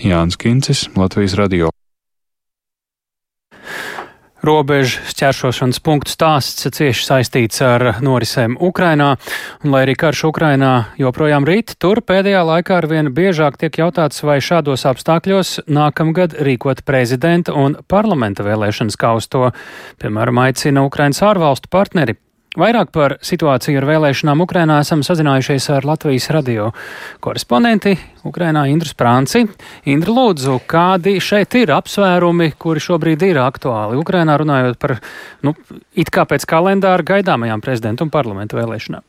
Jānis 0.00 0.38
Kincis, 0.40 0.86
Latvijas 0.96 1.36
radio. 1.36 1.74
Robežu 4.46 5.02
šķēršošanas 5.10 5.80
punktu 5.84 6.14
stāsts 6.14 6.68
cieši 6.72 7.04
saistīts 7.04 7.60
ar 7.64 7.84
norisēm 8.04 8.56
Ukrainā, 8.56 9.12
un 9.64 9.74
lai 9.74 9.82
arī 9.84 9.96
karš 10.00 10.24
Ukrainā 10.30 10.72
joprojām 11.00 11.44
rīt, 11.48 11.74
tur 11.82 12.00
pēdējā 12.00 12.40
laikā 12.48 12.78
arvien 12.80 13.12
biežāk 13.16 13.60
tiek 13.60 13.82
jautāts, 13.82 14.22
vai 14.24 14.38
šādos 14.44 14.86
apstākļos 14.88 15.66
nākamgad 15.68 16.38
rīkot 16.40 16.84
prezidenta 16.88 17.52
un 17.52 17.76
parlamenta 17.88 18.46
vēlēšanas, 18.46 18.96
kā 19.00 19.12
uz 19.20 19.28
to, 19.28 19.50
piemēram, 20.00 20.40
aicina 20.46 20.88
Ukrainas 20.88 21.20
ārvalstu 21.26 21.68
partneri. 21.72 22.16
Vairāk 22.58 22.88
par 22.90 23.12
situāciju 23.22 23.78
ar 23.78 23.84
vēlēšanām 23.86 24.40
Ukrainā 24.42 24.80
esam 24.82 25.04
sazinājušies 25.06 25.68
ar 25.70 25.84
Latvijas 25.86 26.24
radio 26.34 26.72
korespondenti 27.22 27.92
Ukrainā 28.26 28.64
Indru 28.66 28.90
Sprānci. 28.90 29.44
Indra, 29.86 30.10
lūdzu, 30.16 30.56
kādi 30.66 31.12
šeit 31.22 31.54
ir 31.60 31.70
apsvērumi, 31.76 32.50
kuri 32.58 32.82
šobrīd 32.82 33.22
ir 33.28 33.38
aktuāli 33.44 34.00
Ukrainā 34.02 34.34
runājot 34.42 34.80
par, 34.82 34.96
nu, 35.46 35.54
it 35.94 36.10
kā 36.10 36.26
pēc 36.26 36.48
kalendāra 36.50 37.06
gaidāmajām 37.12 37.62
prezidentu 37.62 38.08
un 38.08 38.10
parlamentu 38.10 38.58
vēlēšanām? 38.58 39.06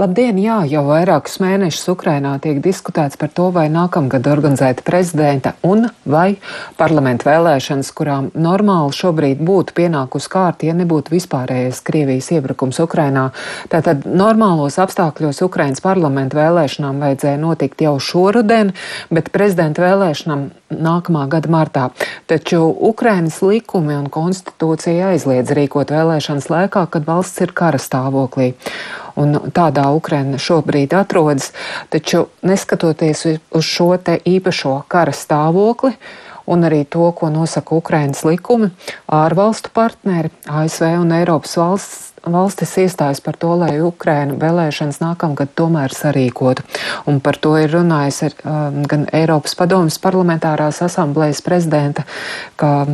Labdien, 0.00 0.38
jā, 0.40 0.62
jau 0.70 0.82
vairākus 0.86 1.36
mēnešus 1.42 1.90
Ukrainā 1.92 2.32
tiek 2.42 2.62
diskutēts 2.64 3.18
par 3.20 3.28
to, 3.36 3.50
vai 3.52 3.66
nākamgad 3.72 4.24
organizēt 4.30 4.80
prezidenta 4.86 5.52
un 5.68 5.84
vai 6.08 6.38
parlamentu 6.78 7.28
vēlēšanas, 7.28 7.90
kurām 7.96 8.30
normāli 8.32 8.96
šobrīd 8.96 9.42
būtu 9.44 9.76
pienākus 9.76 10.30
kārti, 10.32 10.70
ja 10.70 10.76
nebūtu 10.78 11.12
vispārējais 11.12 11.82
Krievijas 11.84 12.30
iebrukums 12.32 12.80
Ukrainā. 12.82 13.28
Tātad 13.72 14.08
normālos 14.08 14.80
apstākļos 14.80 15.42
Ukrainas 15.44 15.84
parlamentu 15.84 16.40
vēlēšanām 16.40 17.04
vajadzēja 17.04 17.42
notikt 17.42 17.84
jau 17.84 17.98
šoruden, 18.00 18.72
bet 19.12 19.28
prezidenta 19.34 19.84
vēlēšanām 19.84 20.48
nākamā 20.72 21.26
gada 21.32 21.50
martā. 21.52 21.84
Taču 22.30 22.64
Ukrainas 22.66 23.40
likumi 23.44 23.96
un 23.98 24.08
konstitūcija 24.12 25.12
aizliedz 25.12 25.52
rīkot 25.56 25.92
vēlēšanas 25.94 26.50
laikā, 26.52 26.86
kad 26.92 27.06
valsts 27.08 27.44
ir 27.44 27.54
kara 27.56 27.80
stāvoklī 27.82 28.52
un 29.16 29.36
tādā 29.52 29.88
Ukraina 29.94 30.40
šobrīd 30.40 30.94
atrodas. 30.96 31.52
Taču 31.92 32.26
neskatoties 32.42 33.26
uz 33.28 33.64
šo 33.66 33.96
te 33.96 34.18
īpašo 34.24 34.82
kara 34.88 35.12
stāvokli, 35.16 35.94
un 36.46 36.64
arī 36.66 36.84
to, 36.88 37.04
ko 37.16 37.30
nosaka 37.30 37.76
Ukrainas 37.78 38.24
likumi, 38.26 38.72
ārvalstu 39.06 39.70
partneri, 39.74 40.32
ASV 40.48 40.88
un 41.02 41.14
Eiropas 41.20 41.56
valsts 41.60 42.11
valstis 42.26 42.76
iestājas 42.78 43.20
par 43.20 43.36
to, 43.40 43.52
lai 43.58 43.80
Ukraina 43.82 44.36
vēlēšanas 44.38 45.00
nākamgad 45.02 45.52
tomēr 45.58 45.92
sarīkotu. 45.94 46.64
Un 47.10 47.18
par 47.20 47.38
to 47.42 47.54
ir 47.58 47.72
runājis 47.72 48.22
ar, 48.28 48.36
um, 48.44 48.82
gan 48.88 49.06
Eiropas 49.12 49.56
padomas 49.58 49.98
parlamentārās 50.02 50.82
asamblējas 50.86 51.42
prezidenta, 51.42 52.04
ka 52.56 52.86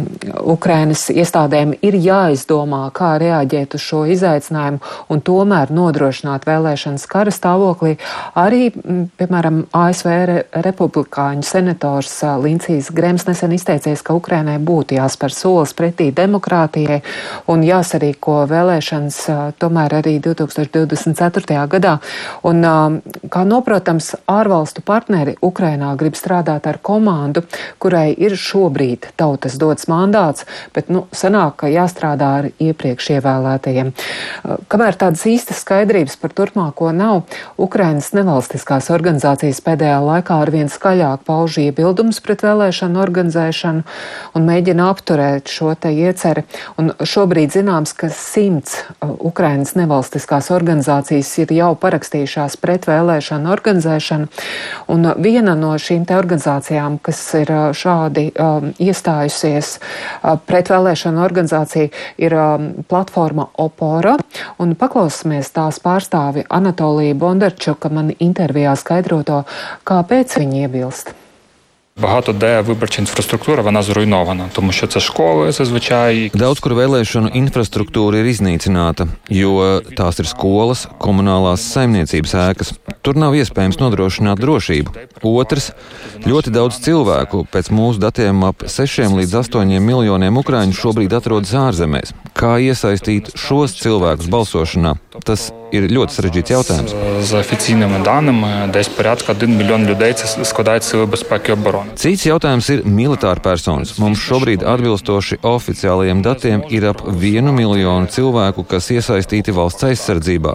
Ukrainas 0.48 1.08
iestādēm 1.12 1.74
ir 1.84 1.98
jāizdomā, 2.00 2.86
kā 2.96 3.14
reaģēt 3.20 3.76
uz 3.76 3.84
šo 3.84 4.04
izaicinājumu 4.08 4.80
un 5.12 5.22
tomēr 5.24 5.72
nodrošināt 5.74 6.48
vēlēšanas 6.48 7.06
kara 7.10 7.34
stāvoklī. 7.34 7.96
Arī, 8.38 8.70
piemēram, 9.20 9.66
ASV 9.76 10.08
re 10.08 10.38
republikāņu 10.68 11.44
senators 11.44 12.14
uh, 12.24 12.38
Lincijas 12.40 12.90
Grems 12.94 13.28
nesen 13.28 13.52
izteicies, 13.56 14.02
ka 14.02 14.16
Ukrainai 14.16 14.56
būtu 14.62 14.96
jāspēr 14.96 15.34
solis 15.34 15.76
pretī 15.76 16.08
demokrātijai 16.14 17.02
un 17.52 17.64
jāsarīko 17.66 18.40
vēlēšanas 18.48 19.17
tomēr 19.58 19.98
arī 20.00 20.18
2024. 20.22 21.58
gadā. 21.72 21.96
Un, 22.46 22.62
kā 23.32 23.44
noprotams, 23.48 24.12
ārvalstu 24.30 24.84
partneri 24.86 25.36
Ukrainā 25.44 25.94
grib 25.98 26.16
strādāt 26.18 26.68
ar 26.70 26.78
komandu, 26.82 27.44
kurai 27.82 28.12
ir 28.14 28.36
šobrīd 28.38 29.10
tautas 29.18 29.58
dots 29.60 29.88
mandāts, 29.90 30.46
bet 30.74 30.92
nu, 30.92 31.06
sanāk, 31.12 31.58
ka 31.62 31.72
jāstrādā 31.72 32.30
ar 32.42 32.50
iepriekš 32.62 33.10
ievēlētajiem. 33.16 33.92
Kamēr 34.70 34.98
tādas 35.00 35.24
īstas 35.28 35.62
skaidrības 35.64 36.18
par 36.20 36.34
turpmāko 36.36 36.92
nav, 36.94 37.24
Ukrainas 37.60 38.12
nevalstiskās 38.16 38.90
organizācijas 38.94 39.60
pēdējā 39.64 39.98
laikā 40.04 40.38
arvien 40.44 40.70
skaļāk 40.72 41.24
pauž 41.28 41.58
iebildumus 41.64 42.20
pret 42.24 42.44
vēlēšanu 42.46 43.00
organizēšanu 43.02 43.84
un 44.38 44.48
mēģina 44.48 44.88
apturēt 44.92 45.50
šo 45.52 45.74
te 45.80 45.92
ieceri. 45.94 46.44
Un 46.80 46.92
šobrīd 47.02 47.54
zināms, 47.56 47.94
ka 47.98 48.10
simts 48.14 48.82
Ukrainas 49.18 49.74
nevalstiskās 49.78 50.50
organizācijas 50.54 51.30
ir 51.42 51.52
jau 51.56 51.70
parakstījušās 51.80 52.56
pret 52.62 52.88
vēlēšanu 52.88 53.50
organizēšanu. 53.52 54.28
Un 54.94 55.10
viena 55.24 55.54
no 55.58 55.74
šīm 55.80 56.06
te 56.08 56.16
organizācijām, 56.18 56.98
kas 57.02 57.22
ir 57.40 57.52
šādi 57.76 58.28
um, 58.34 58.72
iestājusies 58.78 59.74
uh, 59.78 60.36
pret 60.46 60.72
vēlēšanu 60.72 61.22
organizāciju, 61.24 61.92
ir 62.18 62.36
um, 62.38 62.68
platforma 62.88 63.48
Opora. 63.58 64.16
Un 64.62 64.74
paklausīsimies 64.78 65.52
tās 65.54 65.80
pārstāvi 65.84 66.46
Anatoliju 66.48 67.16
Bondarčuka 67.18 67.92
man 67.92 68.12
intervijā 68.18 68.76
skaidroto, 68.78 69.44
kāpēc 69.88 70.38
viņi 70.40 70.66
iebilst. 70.66 71.16
Багато 72.01 72.33
де 72.33 72.61
виборча 72.61 73.01
інфраструктура 73.01 73.63
вона 73.63 73.81
зруйнована, 73.83 74.49
тому 74.53 74.71
що 74.71 74.87
це 74.87 74.99
школи 74.99 75.51
зазвичай. 75.51 76.31
Daudz 76.33 76.57
kur 76.57 76.73
vēlēšanu 76.73 77.29
infrastruktūra 77.37 78.17
ir 78.17 78.29
iznīcināta, 78.33 79.05
jo 79.29 79.81
tās 79.93 80.17
ir 80.17 80.25
skolas, 80.25 80.87
komunālās 80.97 81.61
saimniecības 81.61 82.33
ēkas. 82.33 82.73
Tur 83.05 83.19
nav 83.21 83.37
iespējams 83.37 83.77
nodrošināt 83.77 84.41
drošību. 84.41 84.89
Otrs - 85.21 86.29
ļoti 86.29 86.49
daudz 86.49 86.81
cilvēku, 86.81 87.45
pēc 87.53 87.69
mūsu 87.69 88.01
datiem 88.01 88.41
ap 88.49 88.65
6 88.65 89.13
līdz 89.13 89.33
8 89.45 89.79
miljoniem 89.79 90.33
ukrāņu 90.41 90.73
šobrīd 90.73 91.13
atrodas 91.13 91.53
ārzemēs. 91.53 92.09
Kā 92.33 92.57
iesaistīt 92.57 93.37
šos 93.37 93.77
cilvēkus 93.77 94.33
balsošanā? 94.33 94.97
Tas 95.23 95.51
ir 95.74 95.88
ļoti 95.92 96.16
sarežģīts 96.16 96.52
jautājums. 96.54 96.94
Cits 101.98 102.26
jautājums 102.28 102.68
ir 102.74 102.84
militāra 102.88 103.42
personas. 103.44 103.94
Mums 104.00 104.22
šobrīd 104.22 104.64
atbilstoši 104.66 105.40
oficiālajiem 105.46 106.22
datiem 106.24 106.64
ir 106.74 106.88
ap 106.92 107.02
vienu 107.20 107.52
miljonu 107.56 108.10
cilvēku, 108.12 108.64
kas 108.68 108.90
iesaistīti 108.94 109.54
valsts 109.56 109.88
aizsardzībā. 109.90 110.54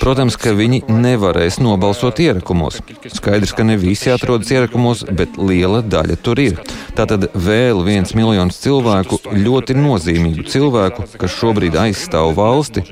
Protams, 0.00 0.38
ka 0.40 0.54
viņi 0.56 0.84
nevarēs 0.90 1.60
nobalsot 1.62 2.20
ierakumos. 2.24 2.80
Skaidrs, 3.12 3.54
ka 3.56 3.66
ne 3.66 3.78
visi 3.80 4.12
atrodas 4.12 4.52
ierakumos, 4.54 5.04
bet 5.10 5.38
liela 5.40 5.82
daļa 5.84 6.18
tur 6.22 6.40
ir. 6.42 6.60
Tātad 6.96 7.28
vēl 7.34 7.82
viens 7.86 8.14
miljons 8.16 8.60
cilvēku, 8.62 9.20
ļoti 9.36 9.76
nozīmīgu 9.76 10.46
cilvēku, 10.50 11.08
kas 11.20 11.34
šobrīd 11.36 11.76
aizstāv 11.80 12.32
valsti, 12.38 12.84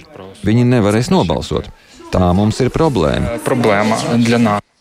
viņi 0.45 0.67
nevarēs 0.69 1.11
nobalsot. 1.15 1.71
Tā 2.15 2.29
mums 2.37 2.61
ir 2.63 2.71
problēma. 2.75 3.39
Problēma 3.47 3.99
dla 4.23 4.39
nākotnes. 4.39 4.74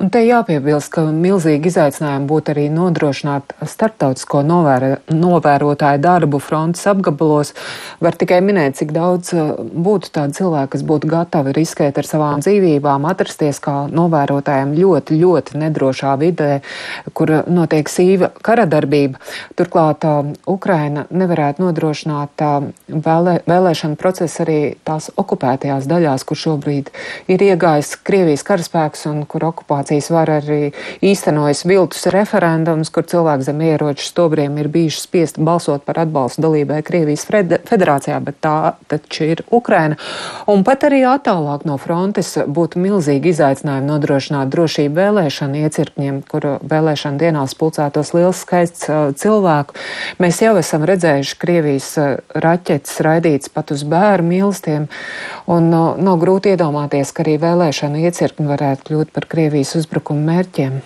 Un 0.00 0.08
te 0.12 0.22
jāpiebilst, 0.24 0.88
ka 0.94 1.04
milzīgi 1.12 1.68
izaicinājumi 1.68 2.28
būtu 2.30 2.54
arī 2.54 2.64
nodrošināt 2.72 3.52
starptautisko 3.68 4.40
novēr 4.46 4.86
novērotāju 5.12 6.00
darbu 6.02 6.40
frontes 6.42 6.86
apgabalos. 6.88 7.52
Var 8.02 8.16
tikai 8.18 8.40
minēt, 8.44 8.78
cik 8.80 8.94
daudz 8.96 9.32
uh, 9.36 9.52
būtu 9.60 10.12
tādu 10.16 10.36
cilvēku, 10.38 10.72
kas 10.74 10.84
būtu 10.88 11.10
gatavi 11.12 11.54
riskēt 11.56 12.00
ar 12.00 12.08
savām 12.08 12.42
dzīvībām, 12.44 13.06
atrasties 13.10 13.60
kā 13.62 13.74
novērotājiem 13.92 14.74
ļoti, 14.78 15.18
ļoti 15.20 15.60
nedrošā 15.62 16.14
vidē, 16.22 16.50
kur 17.12 17.34
notiek 17.52 17.90
sīva 17.92 18.32
karadarbība. 18.42 19.20
Turklāt 19.60 20.08
uh, 20.08 20.32
Ukraina 20.48 21.06
nevarētu 21.10 21.66
nodrošināt 21.66 22.46
uh, 22.46 22.70
vēlē, 22.88 23.38
vēlēšanu 23.48 24.00
procesu 24.00 24.44
arī 24.46 24.60
tās 24.88 25.10
okupētajās 25.20 25.88
daļās, 25.90 26.26
kur 26.26 26.40
šobrīd 26.46 26.90
ir 27.32 27.46
iegājis 27.52 27.94
Krievijas 28.02 28.46
karaspēks 28.46 29.06
un 29.12 29.24
kur 29.28 29.44
okupācija 29.52 29.81
okupācijas 29.82 30.10
vara 30.10 30.38
arī 30.40 30.72
īstenojas 31.02 31.64
viltus 31.66 32.06
referendums, 32.12 32.90
kur 32.90 33.04
cilvēki 33.04 33.46
zem 33.46 33.60
ieroču 33.60 34.06
stobriem 34.06 34.56
ir 34.58 34.68
bijuši 34.68 35.00
spiesti 35.00 35.42
balsot 35.42 35.84
par 35.84 35.98
atbalstu 35.98 36.42
dalībai 36.42 36.82
Krievijas 36.82 37.26
federācijā, 37.26 38.20
bet 38.22 38.40
tā 38.40 38.74
taču 38.88 39.24
ir 39.24 39.42
Ukraina. 39.50 39.96
Un 40.46 40.62
pat 40.64 40.84
arī 40.84 41.02
attālāk 41.06 41.64
no 41.66 41.78
frontes 41.78 42.36
būtu 42.46 42.78
milzīgi 42.78 43.32
izaicinājumi 43.32 43.88
nodrošināt 43.88 44.50
drošību 44.52 44.94
vēlēšanu 44.94 45.64
iecirkņiem, 45.66 46.22
kur 46.28 46.58
vēlēšana 46.62 47.18
dienās 47.18 47.54
pulcētos 47.58 48.14
liels 48.14 48.42
skaists 48.42 48.88
cilvēku. 49.18 49.74
Mēs 50.22 50.42
jau 50.42 50.54
esam 50.60 50.86
redzējuši 50.86 51.38
Krievijas 51.42 51.90
raķetes 52.34 53.00
raidīts 53.02 53.50
pat 53.52 53.72
uz 53.74 53.82
bērnu 53.84 54.30
mīlestiem, 54.32 54.88
un 55.50 55.70
nav 55.72 56.20
grūti 56.22 56.54
iedomāties, 56.54 57.12
ka 57.12 57.24
arī 57.24 57.38
vēlēšana 57.42 58.02
iecirkņi 58.06 58.48
varētu 58.48 58.88
kļūt 58.88 59.12
par 59.14 59.26
Krievijas 59.32 59.71
uzbrukumu 59.80 60.24
mērķiem. 60.28 60.80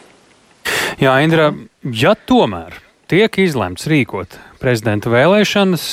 Jā, 1.02 1.14
Indra, 1.24 1.50
ja 1.84 2.14
tomēr 2.28 2.78
tiek 3.10 3.38
izlemts 3.38 3.86
rīkot 3.90 4.38
prezidenta 4.58 5.12
vēlēšanas, 5.12 5.84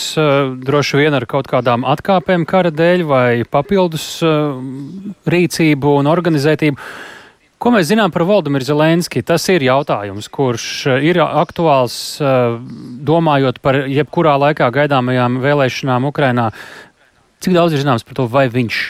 droši 0.65 1.01
vien 1.01 1.17
ar 1.17 1.27
kaut 1.29 1.49
kādām 1.51 1.83
atkāpēm 1.85 2.47
kara 2.49 2.71
dēļ 2.73 3.03
vai 3.09 3.27
papildus 3.45 4.07
rīcību 5.29 5.97
un 5.99 6.09
organizētību, 6.09 6.79
Ko 7.63 7.71
mēs 7.71 7.85
zinām 7.87 8.11
par 8.11 8.25
Valdemiru 8.27 8.65
Zelenski? 8.67 9.21
Tas 9.23 9.45
ir 9.47 9.63
jautājums, 9.63 10.25
kurš 10.27 10.63
eh, 10.91 11.05
ir 11.07 11.21
aktuāls 11.23 11.93
eh, 12.19 12.57
domājot 13.07 13.61
par 13.63 13.77
jebkurā 13.87 14.33
laikā 14.41 14.67
gaidāmajām 14.75 15.37
vēlēšanām 15.39 16.09
Ukrainā. 16.09 16.49
Cik 17.39 17.55
daudz 17.55 17.77
ir 17.77 17.85
zināms 17.85 18.03
par 18.03 18.19
to, 18.19 18.27
vai 18.27 18.49
viņš 18.51 18.81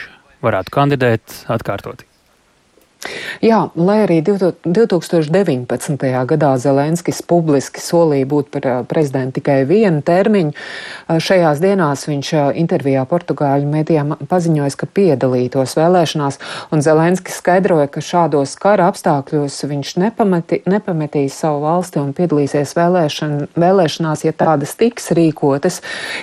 varētu 0.42 0.74
kandidēt 0.74 1.36
atkārtoti? 1.54 2.08
Jā, 3.44 3.60
lai 3.76 3.98
arī 4.04 4.20
2019. 4.24 6.04
gadā 6.30 6.52
Zelenskis 6.60 7.20
publiski 7.26 7.82
solīja 7.82 8.28
būt 8.30 8.50
par 8.54 8.68
prezidentu 8.88 9.40
tikai 9.40 9.64
vienu 9.68 10.00
termiņu, 10.04 10.54
šajās 11.08 11.60
dienās 11.62 12.06
viņš 12.08 12.30
intervijā 12.60 13.04
Portugāļu 13.10 13.68
medijām 13.68 14.14
paziņoja, 14.30 14.76
ka 14.78 14.88
piedalītos 14.96 15.76
vēlēšanās, 15.78 16.38
un 16.72 16.84
Zelenskis 16.84 17.40
skaidroja, 17.42 17.88
ka 17.92 18.02
šādos 18.04 18.54
kara 18.60 18.88
apstākļos 18.92 19.58
viņš 19.68 19.94
nepameti, 20.00 20.62
nepametīs 20.70 21.36
savu 21.42 21.64
valsti 21.66 22.00
un 22.00 22.14
piedalīsies 22.16 22.74
vēlēšan, 22.78 23.36
vēlēšanās, 23.58 24.24
ja 24.24 24.32
tādas 24.36 24.76
tiks 24.80 25.10
rīkotas. 25.16 25.80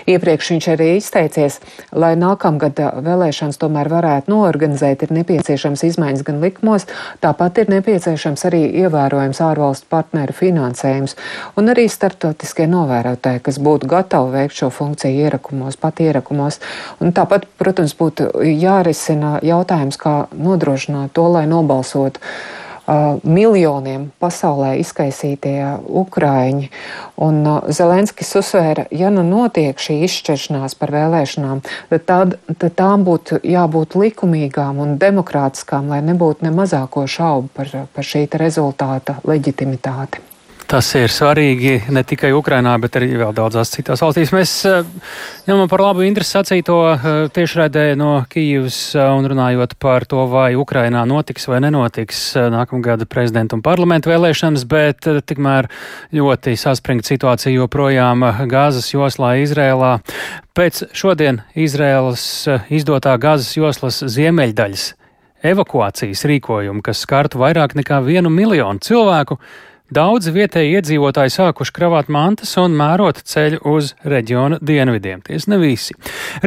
Iepriekš 0.10 0.54
viņš 0.56 0.70
arī 0.74 0.90
izteicies, 0.98 1.60
lai 1.92 2.14
nākamgad 2.20 2.80
vēlēšanas 3.06 3.60
tomēr 3.62 3.92
varētu 3.92 4.32
noorganizēt, 4.32 5.06
ir 5.06 5.16
nepieciešams 5.20 5.86
izmaiņas 5.92 6.26
gan 6.28 6.42
likumos, 6.44 6.71
jautājumos. 6.72 6.86
Tāpat 7.22 7.62
ir 7.62 7.70
nepieciešams 7.70 8.46
arī 8.48 8.62
ievērojams 8.84 9.42
ārvalstu 9.42 9.86
partneru 9.90 10.34
finansējums 10.34 11.16
un 11.58 11.70
arī 11.70 11.88
starptautiskie 11.90 12.68
novērotāji, 12.68 13.44
kas 13.44 13.60
būtu 13.60 13.88
gatavi 13.88 14.32
veikt 14.32 14.56
šo 14.56 14.70
funkciju 14.70 15.26
ierakumos, 15.26 15.78
pat 15.78 16.00
ierakumos. 16.00 16.60
Un 17.00 17.14
tāpat, 17.14 17.46
protams, 17.58 17.94
būtu 17.96 18.32
jārisina 18.44 19.40
jautājums, 19.44 19.98
kā 19.98 20.28
nodrošināt 20.34 21.14
to, 21.14 21.28
lai 21.32 21.46
nobalsotu 21.48 22.20
miljoniem 23.24 24.10
pasaulē 24.20 24.74
izkaisītie 24.82 25.60
ukraiņi. 25.88 26.70
Un 27.22 27.44
Zelenskis 27.70 28.34
uzsvēra, 28.40 28.88
ja 28.92 29.12
nu 29.14 29.24
notiek 29.28 29.80
šī 29.80 30.02
izšķiršanās 30.08 30.76
par 30.80 30.94
vēlēšanām, 30.96 31.62
tad, 31.92 32.08
tad, 32.10 32.36
tad 32.58 32.76
tām 32.80 33.06
būtu 33.08 33.42
jābūt 33.46 33.98
likumīgām 34.00 34.82
un 34.84 34.98
demokrātiskām, 35.02 35.92
lai 35.92 36.02
nebūtu 36.06 36.48
ne 36.48 36.56
mazāko 36.56 37.06
šaubu 37.08 37.54
par, 37.56 37.72
par 37.94 38.12
šī 38.14 38.28
rezultāta 38.42 39.20
leģitimitāti. 39.28 40.31
Tas 40.72 40.88
ir 40.96 41.12
svarīgi 41.12 41.90
ne 41.92 42.00
tikai 42.08 42.30
Ukrainā, 42.32 42.78
bet 42.80 42.96
arī 42.96 43.10
vēl 43.20 43.34
daudzās 43.36 43.74
citās 43.74 44.00
valstīs. 44.00 44.30
Mēs 44.32 44.52
eh, 44.70 44.86
ņemam 45.44 45.68
par 45.68 45.82
labu 45.84 46.06
interesi 46.08 46.38
sacīto 46.38 46.76
eh, 46.94 47.08
tiešraidē 47.36 47.84
no 48.00 48.14
Kijivas 48.32 48.78
eh, 48.96 49.04
un 49.12 49.26
runājot 49.28 49.74
par 49.84 50.06
to, 50.08 50.22
vai 50.32 50.54
Ukrainā 50.56 51.02
notiks 51.10 51.50
vai 51.52 51.60
nenotiks 51.66 52.22
nākamgada 52.54 53.04
prezidenta 53.04 53.58
un 53.58 53.64
parlamentu 53.66 54.14
vēlēšanas, 54.14 54.64
bet 54.72 55.10
tikmēr 55.28 55.68
ļoti 56.16 56.54
saspringta 56.62 57.12
situācija 57.12 57.52
joprojām 57.58 58.24
Gāzes 58.48 58.88
joslā 58.94 59.34
Izrēlā. 59.42 59.98
Pēc 60.56 60.86
šodien 60.96 61.42
Izrēlas 61.52 62.24
izdotā 62.72 63.18
Gāzes 63.20 63.58
joslas 63.60 64.00
ziemeļdaļas 64.16 64.88
evakuācijas 65.52 66.24
rīkojumu, 66.32 66.80
kas 66.86 67.04
skartu 67.04 67.44
vairāk 67.44 67.76
nekā 67.76 68.00
vienu 68.06 68.32
miljonu 68.32 68.80
cilvēku, 68.88 69.40
Daudzi 69.92 70.32
vietēji 70.32 70.78
iedzīvotāji 70.80 71.34
sākuši 71.36 71.74
kravāt 71.76 72.08
mantas 72.08 72.54
un 72.62 72.72
mērot 72.80 73.18
ceļu 73.28 73.60
uz 73.74 73.92
reģiona 74.08 74.62
dienvidiem. 74.64 75.20
Ties 75.28 75.50
ne 75.52 75.60
visi. 75.60 75.98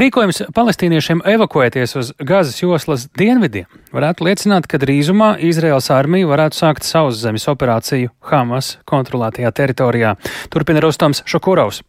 Rīkojums 0.00 0.46
palestīniešiem 0.56 1.20
evakuēties 1.34 1.92
uz 2.00 2.14
Gazas 2.24 2.62
joslas 2.62 3.04
dienvidiem 3.20 3.68
varētu 3.92 4.24
liecināt, 4.30 4.64
ka 4.64 4.80
drīzumā 4.80 5.34
Izraels 5.44 5.90
armija 5.92 6.30
varētu 6.32 6.62
sākt 6.62 6.88
sauszemes 6.88 7.44
operāciju 7.52 8.14
Hamas 8.32 8.78
kontrolētajā 8.88 9.52
teritorijā. 9.60 10.16
Turpina 10.48 10.80
Rostams 10.80 11.20
Šokurovs. 11.28 11.84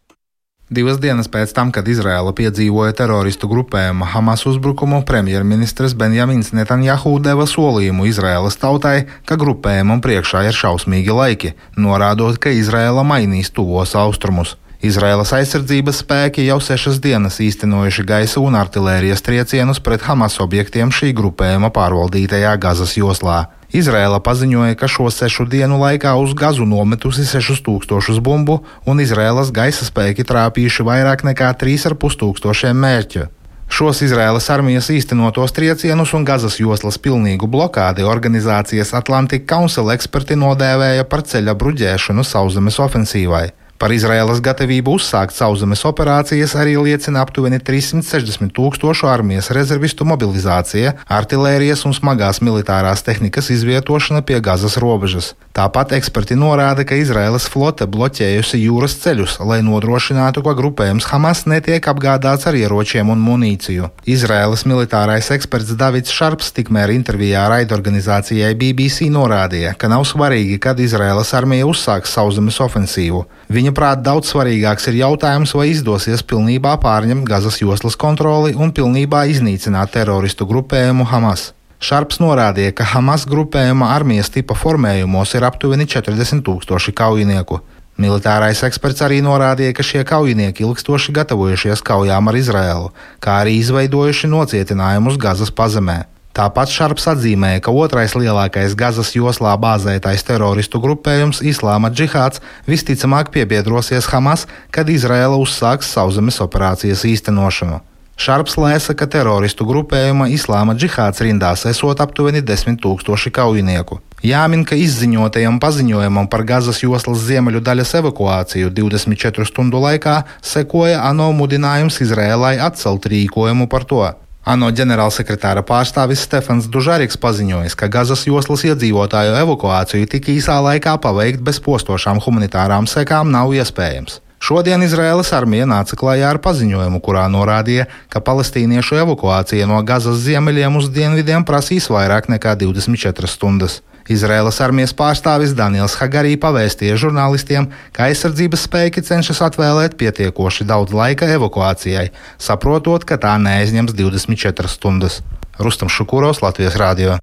Divas 0.66 0.96
dienas 0.98 1.28
pēc 1.30 1.52
tam, 1.54 1.68
kad 1.70 1.86
Izraela 1.86 2.32
piedzīvoja 2.34 2.90
teroristu 2.98 3.46
grupējuma 3.46 4.08
Hamas 4.10 4.42
uzbrukumu, 4.50 5.04
premjerministrs 5.06 5.94
Benjamins 5.94 6.50
Netanjahu 6.58 7.12
deva 7.22 7.46
solījumu 7.46 8.08
Izraēlas 8.10 8.58
tautai, 8.58 9.04
ka 9.30 9.38
grupējumam 9.38 10.02
priekšā 10.02 10.42
ir 10.48 10.58
šausmīgi 10.58 11.14
laiki, 11.14 11.52
norādot, 11.78 12.40
ka 12.42 12.50
Izraela 12.50 13.06
mainīs 13.06 13.52
tuvos 13.54 13.94
austrumus. 13.94 14.56
Izraēlas 14.82 15.30
aizsardzības 15.38 16.02
spēki 16.02 16.48
jau 16.48 16.58
sešas 16.58 16.98
dienas 16.98 17.38
īstenojuši 17.46 18.02
gaisa 18.10 18.42
un 18.42 18.58
artilērijas 18.58 19.22
triecienus 19.22 19.78
pret 19.78 20.02
Hamas 20.02 20.40
objektiem 20.42 20.90
šī 20.90 21.14
grupējuma 21.14 21.70
pārvaldītajā 21.78 22.58
Gazas 22.58 22.98
joslā. 22.98 23.44
Izraela 23.72 24.20
paziņoja, 24.22 24.76
ka 24.78 24.86
šo 24.86 25.08
sešu 25.10 25.46
dienu 25.50 25.80
laikā 25.80 26.12
uz 26.20 26.34
gazu 26.38 26.66
nometusi 26.66 27.26
6000 27.26 28.20
bumbu, 28.22 28.60
un 28.86 29.02
Izraēlas 29.02 29.50
gaisa 29.50 29.88
spēki 29.88 30.26
trāpījuši 30.26 30.86
vairāk 30.86 31.26
nekā 31.26 31.50
3,5 31.58 32.20
tūkstošiem 32.22 32.78
mērķu. 32.86 33.26
Šos 33.66 34.04
Izraēlas 34.06 34.46
armijas 34.54 34.86
īstenotos 34.94 35.50
triecienus 35.52 36.12
un 36.14 36.24
Gazas 36.24 36.60
joslas 36.62 37.00
pilnīgu 37.02 37.48
blokādi 37.50 38.06
organizācijas 38.06 38.94
Atlantika 38.94 39.56
Council 39.56 39.90
eksperti 39.90 40.38
nodēvēja 40.38 41.08
par 41.10 41.26
ceļa 41.26 41.56
bruģēšanu 41.58 42.22
sauszemes 42.24 42.78
ofensīvai. 42.86 43.48
Par 43.76 43.92
Izraēlas 43.92 44.38
gatavību 44.40 44.94
uzsākt 44.96 45.36
sauszemes 45.36 45.82
operācijas 45.84 46.54
arī 46.56 46.78
liecina 46.80 47.20
aptuveni 47.20 47.58
360 47.60 48.54
tūkstošu 48.56 49.08
armijas 49.10 49.50
rezervistu 49.52 50.06
mobilizācija, 50.08 50.94
artilērijas 51.12 51.84
un 51.84 51.92
smagās 51.96 52.40
militārās 52.40 53.04
tehnikas 53.04 53.50
izvietošana 53.52 54.22
pie 54.24 54.40
Gazas 54.40 54.78
robežas. 54.80 55.34
Tāpat 55.56 55.92
eksperti 55.96 56.38
norāda, 56.40 56.86
ka 56.88 56.96
Izraēlas 56.96 57.50
flote 57.52 57.84
bloķējusi 57.88 58.62
jūras 58.62 58.96
ceļus, 59.00 59.38
lai 59.44 59.62
nodrošinātu, 59.64 60.40
ka 60.44 60.56
grupējums 60.56 61.10
Hamas 61.12 61.44
netiek 61.48 61.84
apgādāts 61.92 62.48
ar 62.48 62.56
ieročiem 62.56 63.12
un 63.12 63.20
munīciju. 63.24 63.88
Izraēlas 64.08 64.64
militārais 64.68 65.28
eksperts 65.36 65.76
Davids 65.76 66.12
Šarps 66.16 66.52
tikmēr 66.56 66.92
intervijā 66.96 67.44
raidorganizācijai 67.52 68.54
BBC 68.56 69.08
norādīja, 69.12 69.76
ka 69.76 69.92
nav 69.92 70.08
svarīgi, 70.08 70.56
kad 70.60 70.80
Izraēlas 70.80 71.32
armija 71.36 71.68
uzsāks 71.68 72.16
sauszemes 72.16 72.60
ofensīvu. 72.64 73.24
Viņa 73.52 73.65
Viņa 73.66 73.74
prāt 73.74 74.02
daudz 74.06 74.28
svarīgāks 74.30 74.84
ir 74.92 75.00
jautājums, 75.00 75.50
vai 75.58 75.64
izdosies 75.72 76.20
pilnībā 76.22 76.76
pārņemt 76.78 77.26
Gazas 77.26 77.56
joslas 77.58 77.96
kontroli 77.98 78.52
un 78.54 78.70
pilnībā 78.70 79.24
iznīcināt 79.26 79.90
teroristu 79.96 80.46
grupējumu 80.46 81.02
Hamas. 81.10 81.48
Šarps 81.82 82.20
norādīja, 82.22 82.76
ka 82.78 82.86
Hamas 82.92 83.26
grupējuma 83.26 83.90
armijas 83.96 84.30
tipa 84.30 84.54
formējumos 84.54 85.34
ir 85.34 85.48
aptuveni 85.50 85.88
40 85.90 86.46
tūkstoši 86.46 86.94
kaujinieku. 86.94 87.58
Militārais 87.98 88.62
eksperts 88.70 89.02
arī 89.02 89.18
norādīja, 89.26 89.74
ka 89.74 89.82
šie 89.82 90.06
kaujinieki 90.06 90.62
ilgstoši 90.62 91.18
gatavojušies 91.18 91.82
kaujām 91.82 92.30
ar 92.30 92.38
Izraēlu, 92.38 92.92
kā 93.18 93.40
arī 93.42 93.58
izveidojuši 93.64 94.30
nocietinājumus 94.30 95.18
Gazas 95.18 95.50
pazemē. 95.50 96.04
Tāpat 96.36 96.68
Šarps 96.68 97.06
atzīmēja, 97.14 97.62
ka 97.64 97.72
otrais 97.72 98.12
lielākais 98.12 98.74
Gazas 98.76 99.14
joslā 99.16 99.54
bāzētais 99.56 100.20
teroristu 100.20 100.82
grupējums 100.84 101.40
Islāma 101.40 101.88
džihāds 101.88 102.42
visticamāk 102.68 103.30
piebiedrosies 103.32 104.10
Hamas, 104.12 104.44
kad 104.68 104.90
Izraela 104.92 105.38
uzsāks 105.40 105.88
sauszemes 105.96 106.36
operācijas 106.44 107.06
īstenošanu. 107.08 107.78
Šarps 108.20 108.58
lēsa, 108.60 108.92
ka 108.92 109.08
teroristu 109.08 109.64
grupējuma 109.68 110.28
Islāma 110.32 110.76
džihāds 110.76 111.24
rindās 111.24 111.64
esot 111.72 112.04
aptuveni 112.04 112.44
10 112.44 112.82
tūkstoši 112.84 113.32
kaujinieku. 113.32 114.02
Jāmin, 114.20 114.66
ka 114.68 114.76
izziņotajam 114.76 115.56
paziņojumam 115.60 116.28
par 116.28 116.44
Gazas 116.44 116.82
joslas 116.84 117.24
ziemeļu 117.24 117.64
daļas 117.64 117.96
evakuāciju 118.02 118.74
24 118.76 119.48
stundu 119.48 119.80
laikā 119.80 120.20
sekoja 120.44 121.00
ANO 121.08 121.32
mudinājums 121.40 122.00
Izrēlai 122.04 122.58
atcelt 122.68 123.08
rīkojumu 123.08 123.72
par 123.72 123.88
to. 123.88 124.04
ANO 124.46 124.68
ģenerālsekretāra 124.78 125.64
pārstāvis 125.66 126.20
Stefans 126.22 126.68
Dužāriks 126.70 127.18
paziņojis, 127.18 127.74
ka 127.74 127.88
Gazas 127.90 128.20
joslas 128.28 128.62
iedzīvotāju 128.68 129.34
evakuāciju 129.40 130.06
tik 130.12 130.28
īsā 130.36 130.60
laikā 130.62 130.92
paveikt 131.02 131.42
bez 131.42 131.58
postošām 131.64 132.22
humanitārām 132.22 132.86
sekām 132.86 133.32
nav 133.34 133.50
iespējams. 133.58 134.20
Šodien 134.38 134.84
Izraēlas 134.86 135.32
armija 135.34 135.66
nāca 135.66 135.98
klajā 135.98 136.28
ar 136.30 136.38
paziņojumu, 136.44 137.00
kurā 137.02 137.24
norādīja, 137.32 137.88
ka 138.12 138.22
palestīniešu 138.22 139.00
evakuācija 139.02 139.66
no 139.66 139.80
Gazas 139.82 140.22
ziemeļiem 140.28 140.78
uz 140.78 140.92
dienvidiem 140.94 141.42
prasīs 141.48 141.90
vairāk 141.90 142.30
nekā 142.30 142.54
24 142.62 143.32
stundas. 143.32 143.80
Izraēlas 144.12 144.60
armijas 144.62 144.94
pārstāvis 144.96 145.54
Daniels 145.58 145.96
Hagarī 145.98 146.36
pavēstīja 146.40 146.98
žurnālistiem, 147.02 147.68
ka 147.96 148.06
aizsardzības 148.06 148.66
spēki 148.68 149.02
cenšas 149.06 149.42
atvēlēt 149.48 149.98
pietiekoši 149.98 150.68
daudz 150.68 150.94
laika 150.94 151.28
evakuācijai, 151.36 152.08
saprotot, 152.38 153.04
ka 153.08 153.18
tā 153.18 153.34
neaizņems 153.42 153.96
24 153.98 154.70
stundas. 154.70 155.22
Rustam 155.58 155.90
Šukuros, 155.90 156.44
Latvijas 156.44 156.78
Rādio. 156.78 157.16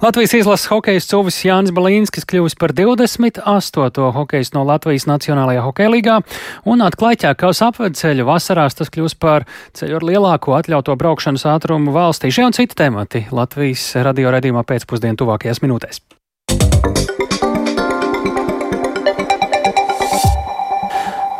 Latvijas 0.00 0.34
izlases 0.38 0.70
hokeja 0.70 1.02
cūvis 1.04 1.42
Jānis 1.44 1.74
Balīnskis 1.76 2.26
kļuvis 2.28 2.56
par 2.60 2.72
28. 2.76 4.06
hokejs 4.16 4.52
no 4.54 4.64
Latvijas 4.68 5.06
Nacionālajā 5.10 5.64
hokeja 5.66 5.92
līgā 5.92 6.20
un 6.64 6.84
atklāja 6.86 7.20
Ķēkavas 7.26 7.60
apvedceļu 7.68 8.28
vasarās 8.28 8.78
tas 8.78 8.92
kļūs 8.92 9.18
par 9.20 9.44
ceļu 9.76 10.00
ar 10.00 10.06
lielāko 10.06 10.56
atļauto 10.56 10.96
braukšanas 10.96 11.44
ātrumu 11.52 11.92
valstī. 11.96 12.32
Šie 12.32 12.46
un 12.48 12.56
citi 12.56 12.78
temati 12.78 13.26
Latvijas 13.34 13.92
radio 14.00 14.32
redījumā 14.32 14.64
pēcpusdienu 14.64 15.20
tuvākajās 15.20 15.62
minūtēs. 15.66 16.02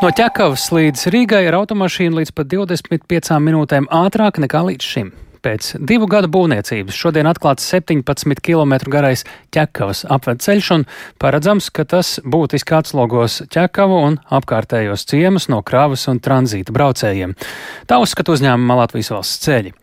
No 0.01 0.09
ķekavas 0.17 0.63
līdz 0.73 1.03
Rīgai 1.13 1.43
ar 1.45 1.59
automašīnu 1.59 2.21
līdz 2.21 2.31
pat 2.33 2.47
25 2.49 3.35
minūtēm 3.37 3.85
ātrāk 3.93 4.39
nekā 4.41 4.63
līdz 4.71 4.87
šim. 4.95 5.11
Pēc 5.41 5.71
divu 5.89 6.05
gadu 6.05 6.29
būvniecības 6.29 6.93
šodien 6.93 7.25
atklāts 7.25 7.65
17 7.73 8.43
km 8.45 8.75
garais 8.93 9.23
ķekavas 9.55 10.03
apvedceļš 10.13 10.67
un 10.75 10.83
paredzams, 11.21 11.71
ka 11.73 11.85
tas 11.89 12.19
būtiski 12.21 12.75
atslogos 12.77 13.39
ķekavu 13.49 13.97
un 14.05 14.19
apkārtējos 14.29 15.07
ciemus 15.09 15.49
no 15.49 15.63
kravas 15.65 16.05
un 16.11 16.21
tranzīta 16.21 16.75
braucējiem. 16.75 17.33
Tā 17.89 17.97
uzskata 18.03 18.35
uzņēmuma 18.35 18.77
Latvijas 18.83 19.09
valsts 19.15 19.41
ceļi. 19.47 19.73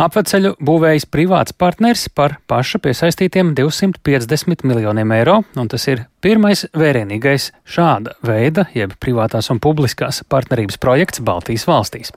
Apvedceļu 0.00 0.54
būvējis 0.64 1.08
privāts 1.12 1.52
partners 1.60 2.06
par 2.08 2.38
paša 2.48 2.80
piesaistītiem 2.80 3.52
250 3.58 4.64
miljoniem 4.64 5.12
eiro, 5.20 5.42
un 5.60 5.68
tas 5.68 5.84
ir 5.92 6.06
pirmais 6.24 6.64
vērienīgais 6.72 7.50
šāda 7.68 8.16
veida, 8.24 8.64
jeb 8.72 8.96
privātās 8.96 9.52
un 9.52 9.60
publiskās 9.60 10.24
partnerības 10.32 10.80
projekts 10.80 11.20
Baltijas 11.20 11.68
valstīs. 11.68 12.16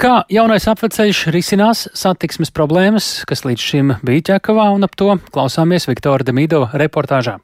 Kā 0.00 0.22
jaunais 0.32 0.64
apveceļš 0.64 1.18
risinās 1.28 1.82
satiksmes 1.92 2.48
problēmas, 2.56 3.08
kas 3.28 3.42
līdz 3.44 3.60
šim 3.60 3.90
bija 4.00 4.22
ķekavā, 4.30 4.70
un 4.72 4.86
ap 4.86 4.94
to 4.96 5.12
klausāmies 5.28 5.84
Viktora 5.90 6.24
Demidova 6.24 6.70
reportāžā. 6.80 7.34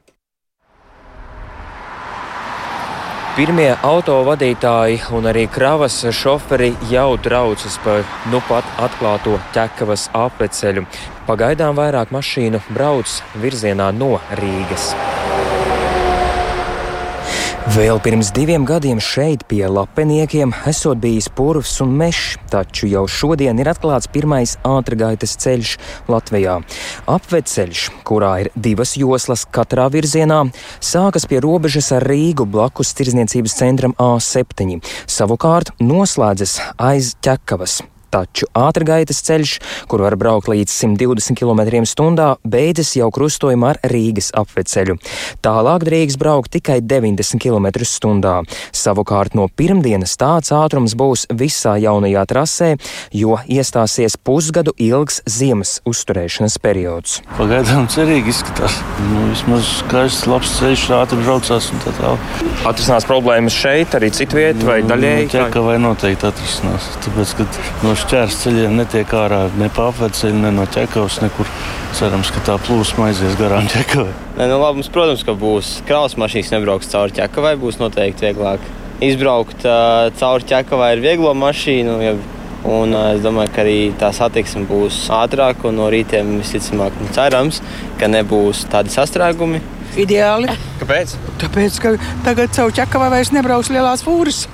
Pirmie 3.37 3.69
autovadītāji 3.85 5.03
un 5.13 5.29
arī 5.29 5.45
kravas 5.53 5.99
šoferi 6.09 6.71
jau 6.89 7.11
traucas 7.21 7.77
pa 7.85 7.99
nu 8.33 8.41
pat 8.49 8.65
atklāto 8.81 9.37
ķekavas 9.53 10.09
apveceļu. 10.17 10.87
Pagaidām 11.29 11.77
vairāk 11.77 12.09
mašīnu 12.09 12.65
brauc 12.73 13.19
virzienā 13.37 13.93
no 13.93 14.15
Rīgas. 14.41 14.95
Vēl 17.75 17.99
pirms 17.99 18.29
diviem 18.31 18.63
gadiem 18.63 18.99
šeit 19.03 19.41
pie 19.49 19.65
lapeniekiem 19.67 20.53
esot 20.69 21.01
bijis 21.03 21.25
purvs 21.35 21.73
un 21.83 21.91
mežs, 21.99 22.37
taču 22.47 22.87
jau 22.87 23.01
šodien 23.11 23.59
ir 23.59 23.67
atklāts 23.67 24.07
pirmais 24.13 24.53
ātrgaitas 24.63 25.35
ceļš 25.43 25.73
Latvijā. 26.07 26.61
Apveceļš, 27.11 27.83
kurā 28.07 28.31
ir 28.45 28.51
divas 28.55 28.95
joslas 28.95 29.43
katrā 29.51 29.89
virzienā, 29.91 30.45
sākas 30.79 31.27
pie 31.27 31.41
robežas 31.43 31.91
ar 31.97 32.07
Rīgu 32.07 32.47
blakus 32.47 32.95
tirzniecības 32.95 33.59
centram 33.59 33.97
A7, 33.99 34.79
savukārt 35.03 35.75
noslēdzas 35.83 36.57
aiz 36.79 37.17
ķekavas. 37.19 37.81
Taču 38.13 38.47
ātrgaitas 38.55 39.19
ceļš, 39.27 39.53
kur 39.91 40.03
var 40.05 40.15
braukt 40.19 40.47
līdz 40.51 40.71
120 40.71 41.35
km/h, 41.35 42.27
beidzas 42.47 42.93
jau 42.95 43.09
krustojumā 43.13 43.73
ar 43.75 43.79
Rīgas 43.91 44.31
apveceļu. 44.37 44.97
Tālāk 45.43 45.83
drīkst 45.87 46.19
braukt 46.21 46.53
tikai 46.55 46.79
90 46.81 47.41
km/h. 47.43 48.33
Savukārt 48.71 49.35
no 49.35 49.49
pirmdienas 49.51 50.15
tāds 50.19 50.53
ātrums 50.55 50.95
būs 50.97 51.27
visā 51.35 51.75
jaunajā 51.81 52.23
trasē, 52.31 52.69
jo 53.11 53.37
iestāsies 53.45 54.17
pusgadu 54.17 54.73
ilgs 54.77 55.21
ziemas 55.27 55.77
uzturēšanas 55.87 56.57
periods. 56.63 57.19
Pagaidām 57.37 57.89
cerīgi 57.91 58.31
izskatās. 58.33 58.79
Nu, 59.11 59.27
vismaz 59.33 59.67
skaists, 59.81 60.27
labs 60.31 60.55
ceļš, 60.61 60.87
ātri 61.01 61.19
braucās 61.25 61.69
un 61.73 61.83
tā 61.83 61.93
tālāk. 61.99 62.31
Atrisinās 62.67 63.07
problēmas 63.07 63.55
šeit, 63.55 63.95
arī 63.97 64.11
citvietu 64.15 64.67
vai 64.67 64.79
Nu, 64.83 64.91
daļēji? 64.93 65.29
Ķeka 65.33 65.63
vai 65.65 65.77
noteikti 65.81 66.27
atrisinās. 66.29 66.89
Tāpēc, 67.05 67.33
ka 67.39 67.47
no 67.83 67.93
šķērs 68.07 68.35
ceļiem 68.39 68.77
netiek 68.79 69.11
ārā 69.19 69.41
ne 69.59 69.67
pa 69.73 69.89
apveceļu, 69.91 70.37
ne 70.39 70.51
no 70.55 70.63
ķekavas 70.71 71.17
nekur. 71.19 71.49
Cerams, 71.97 72.29
ka 72.31 72.39
tā 72.47 72.55
plūsma 72.63 73.09
aizies 73.09 73.35
garām 73.39 73.67
ķekavai. 73.67 74.13
Nē, 74.37 74.47
nu 74.47 74.61
labi, 74.61 74.79
mums, 74.79 74.89
protams, 74.95 75.25
ka 75.27 75.35
būs 75.35 75.71
kravas 75.87 76.15
mašīnas, 76.19 76.53
nebrauks 76.55 76.87
cauri 76.93 77.17
ķekavai, 77.17 77.57
būs 77.59 77.81
noteikti 77.81 78.29
vieglāk. 78.29 78.63
Izbraukt 79.03 79.67
uh, 79.67 80.07
cauri 80.21 80.47
ķekavai 80.47 80.93
ar 80.95 81.03
vieglo 81.03 81.33
mašīnu, 81.35 81.99
ja, 82.05 82.15
un 82.63 82.95
uh, 82.95 83.11
es 83.17 83.23
domāju, 83.25 83.51
ka 83.55 83.65
arī 83.65 83.77
tā 83.99 84.13
satiksme 84.15 84.63
būs 84.71 85.03
ātrāka, 85.11 85.67
un 85.67 85.81
no 85.81 85.91
rītiem 85.91 86.37
visticamāk, 86.39 86.95
nu, 87.03 87.11
cerams, 87.17 87.59
ka 87.99 88.07
nebūs 88.07 88.69
tādi 88.71 88.93
sastrēgumi. 88.95 89.59
Ideāli. 89.99 90.53
Kāpēc? 90.79 91.17
Tāpēc, 91.43 91.81
ka 91.83 91.97
tagad 92.23 92.55
caur 92.55 92.71
ķekavai 92.79 93.17
vairs 93.17 93.35
nebrauks 93.35 93.73
lielās 93.73 94.05
fūras. 94.07 94.45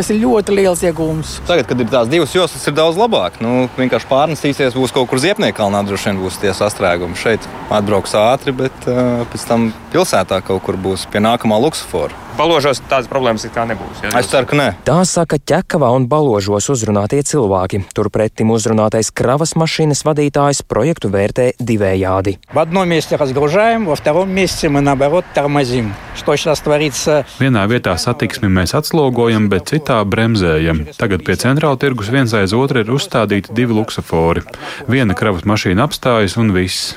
Tas 0.00 0.08
ir 0.08 0.22
ļoti 0.22 0.54
liels 0.56 0.80
iegūms. 0.80 1.30
Tagad, 1.44 1.66
kad 1.68 1.80
ir 1.82 1.88
tās 1.92 2.08
divas 2.08 2.32
joslas, 2.32 2.62
ir 2.64 2.72
daudz 2.72 2.96
labāk. 2.96 3.34
Nu, 3.44 3.66
vienkārši 3.76 4.08
pārnesīsies, 4.08 4.72
būs 4.72 4.94
kaut 4.96 5.10
kur 5.10 5.20
Ziepniekalnā, 5.20 5.82
droši 5.84 6.08
vien 6.08 6.22
būs 6.22 6.38
tie 6.40 6.54
sastrēgumi. 6.56 7.18
Šeit 7.20 7.44
atbrauks 7.68 8.16
ātri, 8.16 8.54
bet 8.56 8.88
uh, 8.88 9.26
pēc 9.28 9.44
tam 9.50 9.66
pilsētā 9.92 10.40
kaut 10.46 10.64
kur 10.64 10.80
būs 10.80 11.04
pie 11.12 11.20
nākamā 11.20 11.60
luksofora. 11.60 12.16
Baložos 12.40 12.78
tādas 12.88 13.04
problēmas 13.10 13.42
kā 13.52 13.66
nebūs. 13.68 13.98
Ja? 14.00 14.14
Es 14.16 14.30
ceru, 14.32 14.46
ka 14.48 14.56
nē. 14.56 14.68
Tā 14.86 15.02
saka 15.04 15.36
ķekavā 15.36 15.90
un 15.92 16.06
baložos 16.08 16.70
uzrunātie 16.72 17.20
cilvēki. 17.28 17.82
Turpretim 17.92 18.48
uzrunātais 18.54 19.10
kravas 19.12 19.52
mašīnas 19.60 20.00
vadītājs 20.08 20.62
projektu 20.64 21.10
vērtē 21.12 21.50
divējādi. 21.60 22.38
Vienā 27.42 27.66
vietā 27.68 27.98
satiksmi 28.00 28.48
mēs 28.56 28.72
atslogojam, 28.80 29.50
bet 29.52 29.68
citā 29.74 30.00
bremzējam. 30.08 30.86
Tagad 30.96 31.28
pie 31.28 31.36
centrāla 31.44 31.76
tirgus 31.76 32.08
viens 32.08 32.32
aiz 32.40 32.56
otru 32.56 32.80
ir 32.80 32.96
uzstādīti 32.96 33.52
divi 33.52 33.76
luksofori. 33.76 34.48
Viena 34.88 35.12
kravas 35.18 35.44
mašīna 35.44 35.84
apstājas 35.84 36.40
un 36.40 36.56
viss. 36.56 36.94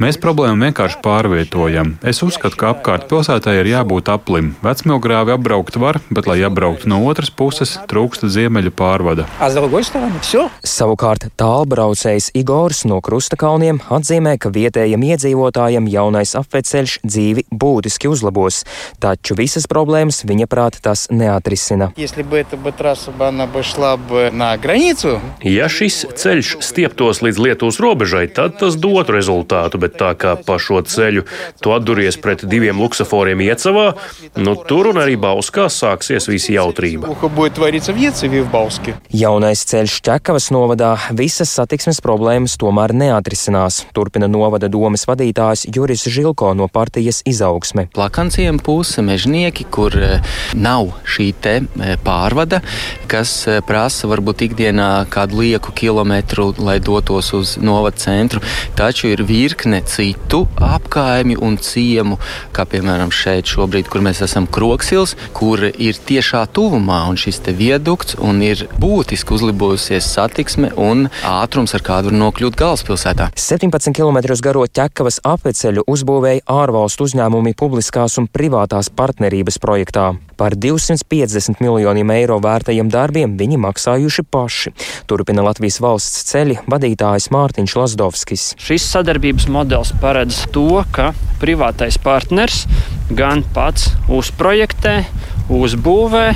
Mēs 0.00 0.18
problēmu 0.20 0.68
vienkārši 0.68 0.98
pārvietojam. 1.04 1.94
Es 2.06 2.22
uzskatu, 2.24 2.58
ka 2.60 2.72
apkārt 2.74 3.08
pilsētai 3.10 3.56
ir 3.60 3.70
jābūt 3.70 4.10
aplim. 4.12 4.52
Vecmilgrāvi 4.64 5.34
apbraukt 5.34 5.78
var, 5.80 6.00
bet, 6.10 6.28
lai 6.30 6.40
apbrauktu 6.46 6.90
no 6.90 7.00
otras 7.08 7.30
puses, 7.30 7.76
trūkst 7.90 8.26
ziemeļu 8.30 8.72
pārvada. 8.76 9.26
Savukārt 10.66 11.28
tālbraucējs 11.40 12.30
Igors 12.38 12.84
no 12.88 13.00
Krustakalniem 13.04 13.80
atzīmē, 13.92 14.36
ka 14.40 14.52
vietējiem 14.54 15.06
iedzīvotājiem 15.12 15.88
jaunais 15.90 16.34
apveceļš 16.38 16.98
dzīvi 17.04 17.46
būtiski 17.50 18.10
uzlabos, 18.10 18.62
taču 19.02 19.36
visas 19.38 19.68
problēmas 19.70 20.22
viņa 20.28 20.48
prāt 20.50 20.80
tas 20.84 21.06
neatrisina. 21.12 21.90
Ja 25.44 25.68
šis 25.72 26.02
ceļš 26.20 26.56
stieptos 26.64 27.22
līdz 27.24 27.42
Lietuvas 27.46 27.80
robežai, 27.82 28.26
tad 28.34 28.58
tas 28.60 28.76
dotu 28.80 29.16
rezultātu 29.16 29.59
rezultātu, 29.60 29.80
bet 29.80 29.98
tā 29.98 30.14
kā 30.16 30.36
pa 30.44 30.58
šo 30.58 30.82
ceļu 30.82 31.24
tu 31.60 31.72
atduries 31.72 32.16
pret 32.16 32.44
diviem 32.44 32.78
luksaforiem 32.80 33.40
iecavā, 33.40 33.94
nu 34.36 34.56
tur 34.56 34.90
un 34.90 35.00
arī 35.00 35.16
Bauskā 35.20 35.68
sāksies 35.68 36.28
visa 36.28 36.52
jautrība. 36.52 37.08
Jaunais 39.10 39.64
ceļš 39.64 40.00
Čekavas 40.00 40.50
novadā 40.50 40.96
visas 41.12 41.50
satiksmes 41.50 42.00
problēmas 42.00 42.56
tomēr 42.60 42.94
neatrisinās, 42.94 43.86
turpina 43.92 44.28
novada 44.28 44.68
domas 44.68 45.06
vadītājs 45.06 45.66
Juris 45.74 46.06
Žilko 46.08 46.54
no 46.54 46.68
partijas 46.68 47.22
izaugsme. 47.26 47.88
Plakanciem 47.94 48.58
puse 48.58 49.02
mežnieki, 49.02 49.66
kur 49.70 49.94
eh, 49.96 50.20
nav 50.54 50.94
šī 51.04 51.30
te 51.40 51.56
eh, 51.60 51.96
pārvada, 52.04 52.62
kas 53.10 53.34
eh, 53.48 53.60
prasa 53.66 54.08
varbūt 54.10 54.46
ikdienā 54.48 54.90
kādu 55.10 55.42
lieku 55.42 55.74
kilometru, 55.76 56.50
lai 56.58 56.78
dotos 56.80 57.32
uz 57.36 57.56
novada 57.60 58.00
centru, 58.00 58.40
taču 58.78 59.10
ir 59.10 59.24
vīri 59.26 59.49
virkne 59.50 59.82
citu 59.86 60.46
apkaimju 60.56 61.40
un 61.42 61.56
ciemu, 61.58 62.18
kā 62.54 62.62
piemēram 62.70 63.10
šeit 63.10 63.50
šobrīd, 63.50 63.88
kur 63.90 64.02
mēs 64.04 64.22
esam 64.22 64.46
Kroksils, 64.46 65.16
kur 65.34 65.64
ir 65.66 65.98
tiešā 66.06 66.44
tuvumā 66.54 67.00
un 67.10 67.18
šis 67.18 67.40
te 67.42 67.54
viedukts 67.56 68.14
un 68.22 68.42
ir 68.46 68.68
būtiski 68.78 69.34
uzlibojusies 69.34 70.06
satiksme 70.06 70.70
un 70.78 71.08
ātrums, 71.26 71.74
ar 71.74 71.82
kādu 71.82 72.12
var 72.12 72.18
nokļūt 72.22 72.58
galvaspilsētā. 72.60 73.30
17 73.34 73.96
km 73.96 74.20
garo 74.44 74.66
ķekavas 74.70 75.18
apveceļu 75.26 75.86
uzbūvēja 75.90 76.46
ārvalstu 76.46 77.08
uzņēmumi 77.10 77.56
publiskās 77.58 78.20
un 78.22 78.30
privātās 78.30 78.92
partnerības 78.94 79.58
projektā. 79.58 80.12
Par 80.40 80.54
250 80.56 81.60
miljoniem 81.60 82.14
eiro 82.14 82.38
vērtajiem 82.40 82.88
darbiem 82.88 83.34
viņi 83.36 83.58
maksājuši 83.60 84.24
paši. 84.30 84.72
Turpina 85.10 85.44
Latvijas 85.44 85.76
valsts 85.84 86.24
ceļi 86.30 86.62
vadītājs 86.70 87.28
Mārtiņš 87.34 87.76
Lazdovskis. 87.76 88.46
Šis 88.56 88.86
sadarbības 88.88 89.29
modelis 89.50 89.92
paredz 90.02 90.44
to, 90.54 90.82
ka 90.92 91.12
privātais 91.40 91.96
partners 92.02 92.64
gan 93.10 93.44
pats 93.54 93.90
uzprojektē, 94.10 95.04
uzbūvē, 95.50 96.26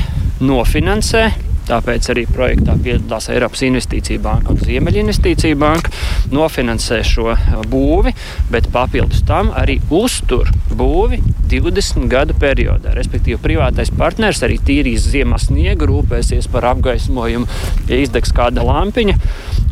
nofinansē 0.42 1.28
Tāpēc 1.68 2.10
arī 2.12 2.26
projektā 2.28 2.74
piedalās 2.80 3.30
Eiropas 3.32 3.62
Investīcija 3.64 4.20
Banka 4.24 4.52
un 4.52 4.60
Ziemeļinvestīcija 4.64 5.56
Banka. 5.60 5.92
Nofinansē 6.34 7.00
šo 7.06 7.32
būvi, 7.70 8.14
bet 8.52 8.68
papildus 8.74 9.24
tam 9.28 9.52
arī 9.56 9.78
uztur 9.94 10.50
būvi 10.74 11.22
20 11.50 12.08
gadu 12.10 12.36
periodā. 12.40 12.94
Respektīvi, 12.96 13.38
privātais 13.42 13.92
partners 13.94 14.42
arī 14.44 14.58
tīrīs 14.60 15.08
ziemas 15.08 15.48
sniegu, 15.48 15.88
rūpēsies 15.88 16.48
par 16.52 16.68
apgaismojumu, 16.72 17.48
ja 17.90 18.00
izdegs 18.00 18.32
kāda 18.34 18.64
lampiņa 18.66 19.18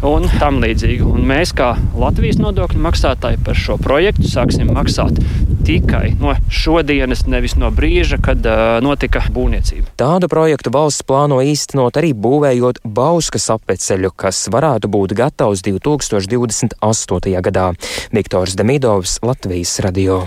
un 0.06 0.26
tam 0.40 0.60
līdzīgi. 0.62 1.04
Un 1.06 1.26
mēs, 1.26 1.52
kā 1.56 1.72
Latvijas 1.98 2.40
nodokļu 2.42 2.80
maksātāji, 2.82 3.40
par 3.46 3.58
šo 3.58 3.78
projektu 3.82 4.28
sāksim 4.30 4.72
maksāt 4.74 5.18
tikai 5.66 6.16
no 6.20 6.34
šodienas, 6.50 7.24
nevis 7.30 7.54
no 7.58 7.70
brīža, 7.74 8.18
kad 8.22 8.42
uh, 8.48 8.78
notika 8.84 9.22
būvniecība. 9.32 9.92
Tādu 10.00 10.30
projektu 10.32 10.72
valsts 10.74 11.06
plāno 11.06 11.38
īstenot 11.44 11.81
arī 11.90 12.12
būvējot 12.14 12.82
Bauskas 12.84 13.48
apveceļu, 13.54 14.12
kas 14.14 14.44
varētu 14.52 14.90
būt 14.92 15.16
gatavs 15.18 15.64
2028. 15.66 17.40
gadā. 17.48 17.72
Viktors 18.14 18.54
Demidovs, 18.58 19.18
Latvijas 19.26 19.80
radio. 19.82 20.22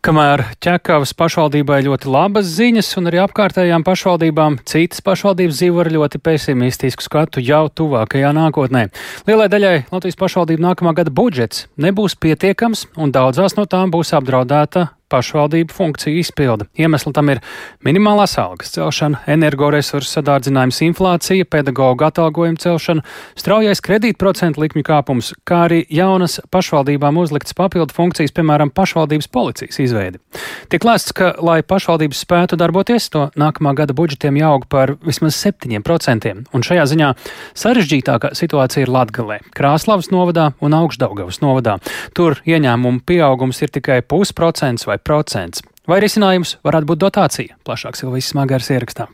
Kamēr 0.00 0.40
ķekavas 0.64 1.10
pašvaldībai 1.12 1.82
ļoti 1.84 2.08
labas 2.08 2.46
ziņas, 2.54 2.86
un 2.96 3.10
arī 3.10 3.18
apkārtējām 3.20 3.82
pašvaldībām 3.84 4.56
citas 4.64 5.02
pašvaldības 5.04 5.58
dzīvo 5.58 5.82
ar 5.82 5.90
ļoti 5.92 6.20
pesimistisku 6.24 7.04
skatu 7.04 7.42
jau 7.44 7.66
tuvākajā 7.68 8.30
nākotnē. 8.32 8.86
Lielai 9.28 9.50
daļai 9.52 9.74
Latvijas 9.92 10.16
pašvaldību 10.22 10.64
nākamā 10.64 10.94
gada 10.96 11.12
budžets 11.12 11.66
nebūs 11.76 12.16
pietiekams, 12.16 12.86
un 12.96 13.12
daudzās 13.12 13.58
no 13.60 13.68
tām 13.68 13.92
būs 13.92 14.14
apdraudēta 14.16 14.86
pašvaldību 15.10 15.74
funkciju 15.74 16.20
izpilde. 16.20 16.66
Iemesli 16.78 17.12
tam 17.16 17.32
ir 17.32 17.42
minimālās 17.86 18.36
algas 18.40 18.72
celšana, 18.74 19.22
energoresursu 19.30 20.18
sadārdzinājums, 20.18 20.80
inflācija, 20.86 21.48
pedagoģa 21.50 22.10
atalgojuma 22.10 22.60
celšana, 22.62 23.04
straujais 23.38 23.82
kredītprocentu 23.84 24.62
likmju 24.62 24.86
kāpums, 24.86 25.32
kā 25.48 25.64
arī 25.68 25.82
jaunas 25.90 26.38
pašvaldībām 26.54 27.18
uzliktas 27.20 27.56
papildu 27.58 27.96
funkcijas, 27.96 28.34
piemēram, 28.36 28.72
pašvaldības 28.74 29.30
policijas 29.34 29.80
izveidi. 29.82 30.22
Tiek 30.70 30.84
lēsts, 30.86 31.14
ka, 31.16 31.32
lai 31.42 31.60
pašvaldības 31.66 32.22
spētu 32.24 32.58
darboties, 32.60 33.10
to 33.10 33.26
nākamā 33.40 33.74
gada 33.78 33.96
budžetiem 33.96 34.38
jāaug 34.40 34.68
par 34.70 34.94
vismaz 35.06 35.38
7%, 35.40 36.34
un 36.54 36.66
šajā 36.66 36.86
ziņā 36.92 37.10
sarežģītākā 37.58 38.32
situācija 38.38 38.86
ir 38.86 38.94
Latgalē, 38.94 39.40
Krāslavas 39.56 40.10
novadā 40.14 40.50
un 40.62 40.76
Augšdaugavas 40.78 41.40
novadā. 41.42 41.78
Tur 42.14 42.38
ieņēmumu 42.46 43.02
pieaugums 43.08 43.60
ir 43.64 43.72
tikai 43.74 44.00
pusprocents 44.06 44.86
vai 44.88 44.99
procents. 45.06 45.64
Vai 45.90 46.00
risinājums 46.04 46.58
varētu 46.66 46.92
būt 46.92 47.02
dotācija? 47.06 47.56
Plašāk 47.66 47.98
Silvijas 47.98 48.30
Smagars 48.32 48.70
ierakstā. 48.70 49.08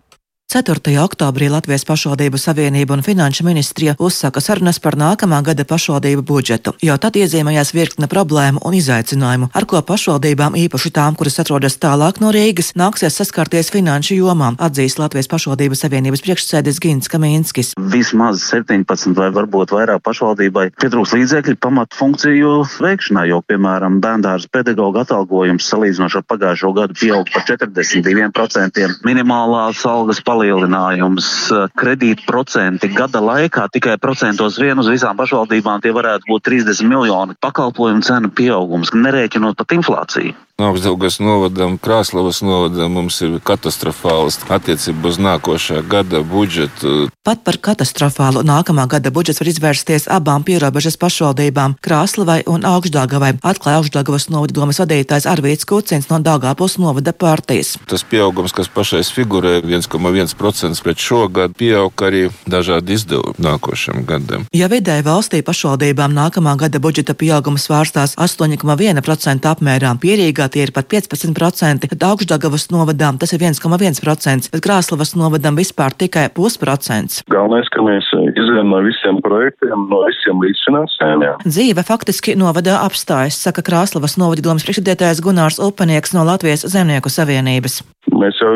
4. 0.57 0.81
oktobrī 1.05 1.51
Latvijas 1.53 1.83
pašvaldību 1.85 2.39
savienība 2.41 2.95
un 2.97 3.03
finanšu 3.05 3.45
ministrija 3.45 3.93
uzsāka 4.01 4.41
sarunas 4.41 4.79
par 4.81 4.95
nākamā 4.97 5.43
gada 5.45 5.67
pašvaldību 5.69 6.23
budžetu, 6.25 6.73
jo 6.81 6.95
tad 6.97 7.19
iezīmējās 7.21 7.75
virkne 7.77 8.09
problēmu 8.09 8.63
un 8.65 8.73
izaicinājumu, 8.79 9.51
ar 9.53 9.67
ko 9.69 9.83
pašvaldībām, 9.85 10.57
īpaši 10.57 10.93
tām, 10.97 11.19
kuras 11.21 11.37
atrodas 11.43 11.77
tālāk 11.77 12.23
no 12.25 12.31
Rīgas, 12.33 12.71
nāksies 12.73 13.19
saskarties 13.21 13.69
finanšu 13.75 14.17
jomā, 14.17 14.55
atzīst 14.57 14.97
Latvijas 15.03 15.29
pašvaldību 15.29 15.77
savienības 15.77 16.25
priekšsēdis 16.25 16.81
Gins 16.81 17.13
Kamīnskis. 17.13 17.75
Vismaz 17.77 18.41
17 18.49 19.13
vai 19.13 19.29
varbūt 19.37 19.77
vairāk 19.77 20.01
pašvaldībai 20.09 20.71
pietrūks 20.81 21.13
līdzekļi 21.19 21.59
pamat 21.61 21.93
funkciju 22.01 22.55
veikšanai, 22.81 23.27
jo, 23.29 23.43
piemēram, 23.45 24.01
bērndārs 24.01 24.49
pedagoģa 24.57 25.05
atalgojums 25.05 25.69
salīdzinoši 25.69 26.23
ar 26.23 26.27
pagājušo 26.33 26.73
gadu 26.81 26.97
pieaug 26.97 27.29
par 27.37 27.45
42%, 27.53 28.91
minimālās 29.05 29.85
algas 29.85 30.25
palīdzības 30.25 30.46
palielinājums, 30.47 31.29
eh, 31.51 31.69
kredītprocenti 31.77 32.95
gada 32.95 33.21
laikā 33.21 33.69
tikai 33.73 33.99
procentos 33.99 34.59
vien 34.59 34.79
uz 34.79 34.89
visām 34.89 35.17
pašvaldībām 35.17 35.83
tie 35.83 35.93
varētu 35.93 36.23
būt 36.29 36.43
30 36.43 36.87
miljoni. 36.87 37.35
Pakalpojumu 37.41 38.03
cenu 38.03 38.31
pieaugums, 38.31 38.93
nerēķinot 38.95 39.57
pat 39.57 39.69
inflāciju. 39.69 40.35
Augstdaugas 40.57 41.19
novadam, 41.21 41.75
Krāslavas 41.77 42.39
novadam 42.41 42.95
mums 42.97 43.19
ir 43.21 43.35
katastrofāls 43.45 44.39
attiecībā 44.49 45.11
uz 45.11 45.19
nākošā 45.21 45.83
gada 45.85 46.23
budžetu. 46.25 47.11
Pat 47.21 47.43
par 47.45 47.59
katastrofālu 47.61 48.41
nākamā 48.41 48.87
gada 48.89 49.13
budžets 49.13 49.43
var 49.43 49.51
izvērsties 49.53 50.07
abām 50.09 50.47
pierobežas 50.49 50.97
pašvaldībām- 50.97 51.75
Krāslavai 51.85 52.39
un 52.49 52.65
Augstdagavai, 52.65 53.35
atklāja 53.45 53.83
Augstdagavas 53.83 54.31
novada 54.33 54.57
domas 54.57 54.81
vadītājs 54.81 55.29
Arvīts 55.29 55.69
Kucins 55.69 56.09
no 56.09 56.21
Dāngāpils 56.25 56.79
novada 56.81 57.13
partijas. 57.13 57.77
Tas 57.87 58.01
pieaugums, 58.03 58.57
kas 58.57 58.73
pašais 58.73 59.13
figurē 59.13 59.61
1,1% 59.61 60.81
pret 60.81 60.97
šogad, 60.97 61.53
pieaug 61.53 61.93
arī 61.93 62.33
dažādi 62.49 62.97
izdevumi 62.97 63.37
nākošam 63.37 64.07
gadam. 64.07 64.47
Ja 64.55 64.69
vidēji 64.69 65.05
valstī 65.05 65.43
pašvaldībām 65.43 66.17
nākamā 66.17 66.57
gada 66.57 66.79
budžeta 66.81 67.13
pieaugums 67.13 67.69
svārstās 67.69 68.17
8,1% 68.17 69.45
apmērā, 69.45 69.93
pierīgā 70.01 70.46
tie 70.53 70.67
ir 70.67 70.73
pat 70.77 70.89
15%, 70.93 71.89
tad 71.93 72.07
augšdagavas 72.09 72.69
novadām 72.75 73.19
tas 73.21 73.35
ir 73.37 73.43
1,1%, 73.43 74.51
bet 74.53 74.65
Krāslavas 74.65 75.15
novadam 75.19 75.59
vispār 75.59 75.95
tikai 75.97 76.29
pusprocents. 76.37 77.23
Galvenais, 77.33 77.71
ka 77.75 77.85
mēs 77.87 78.09
izējām 78.33 78.71
no 78.73 78.83
visiem 78.87 79.21
projektiem, 79.25 79.89
no 79.91 80.03
visiem 80.07 80.43
līdzfinansējumiem. 80.45 81.45
Dzīve 81.47 81.87
faktiski 81.87 82.37
novadā 82.39 82.81
apstājas, 82.85 83.41
saka 83.47 83.65
Krāslavas 83.67 84.19
novada 84.21 84.45
domas 84.47 84.67
priekšsēdētājs 84.67 85.25
Gunārs 85.25 85.61
Upanieks 85.63 86.17
no 86.17 86.27
Latvijas 86.27 86.67
Zemnieku 86.71 87.13
savienības. 87.13 87.83
Mēs 88.17 88.39
jau 88.39 88.53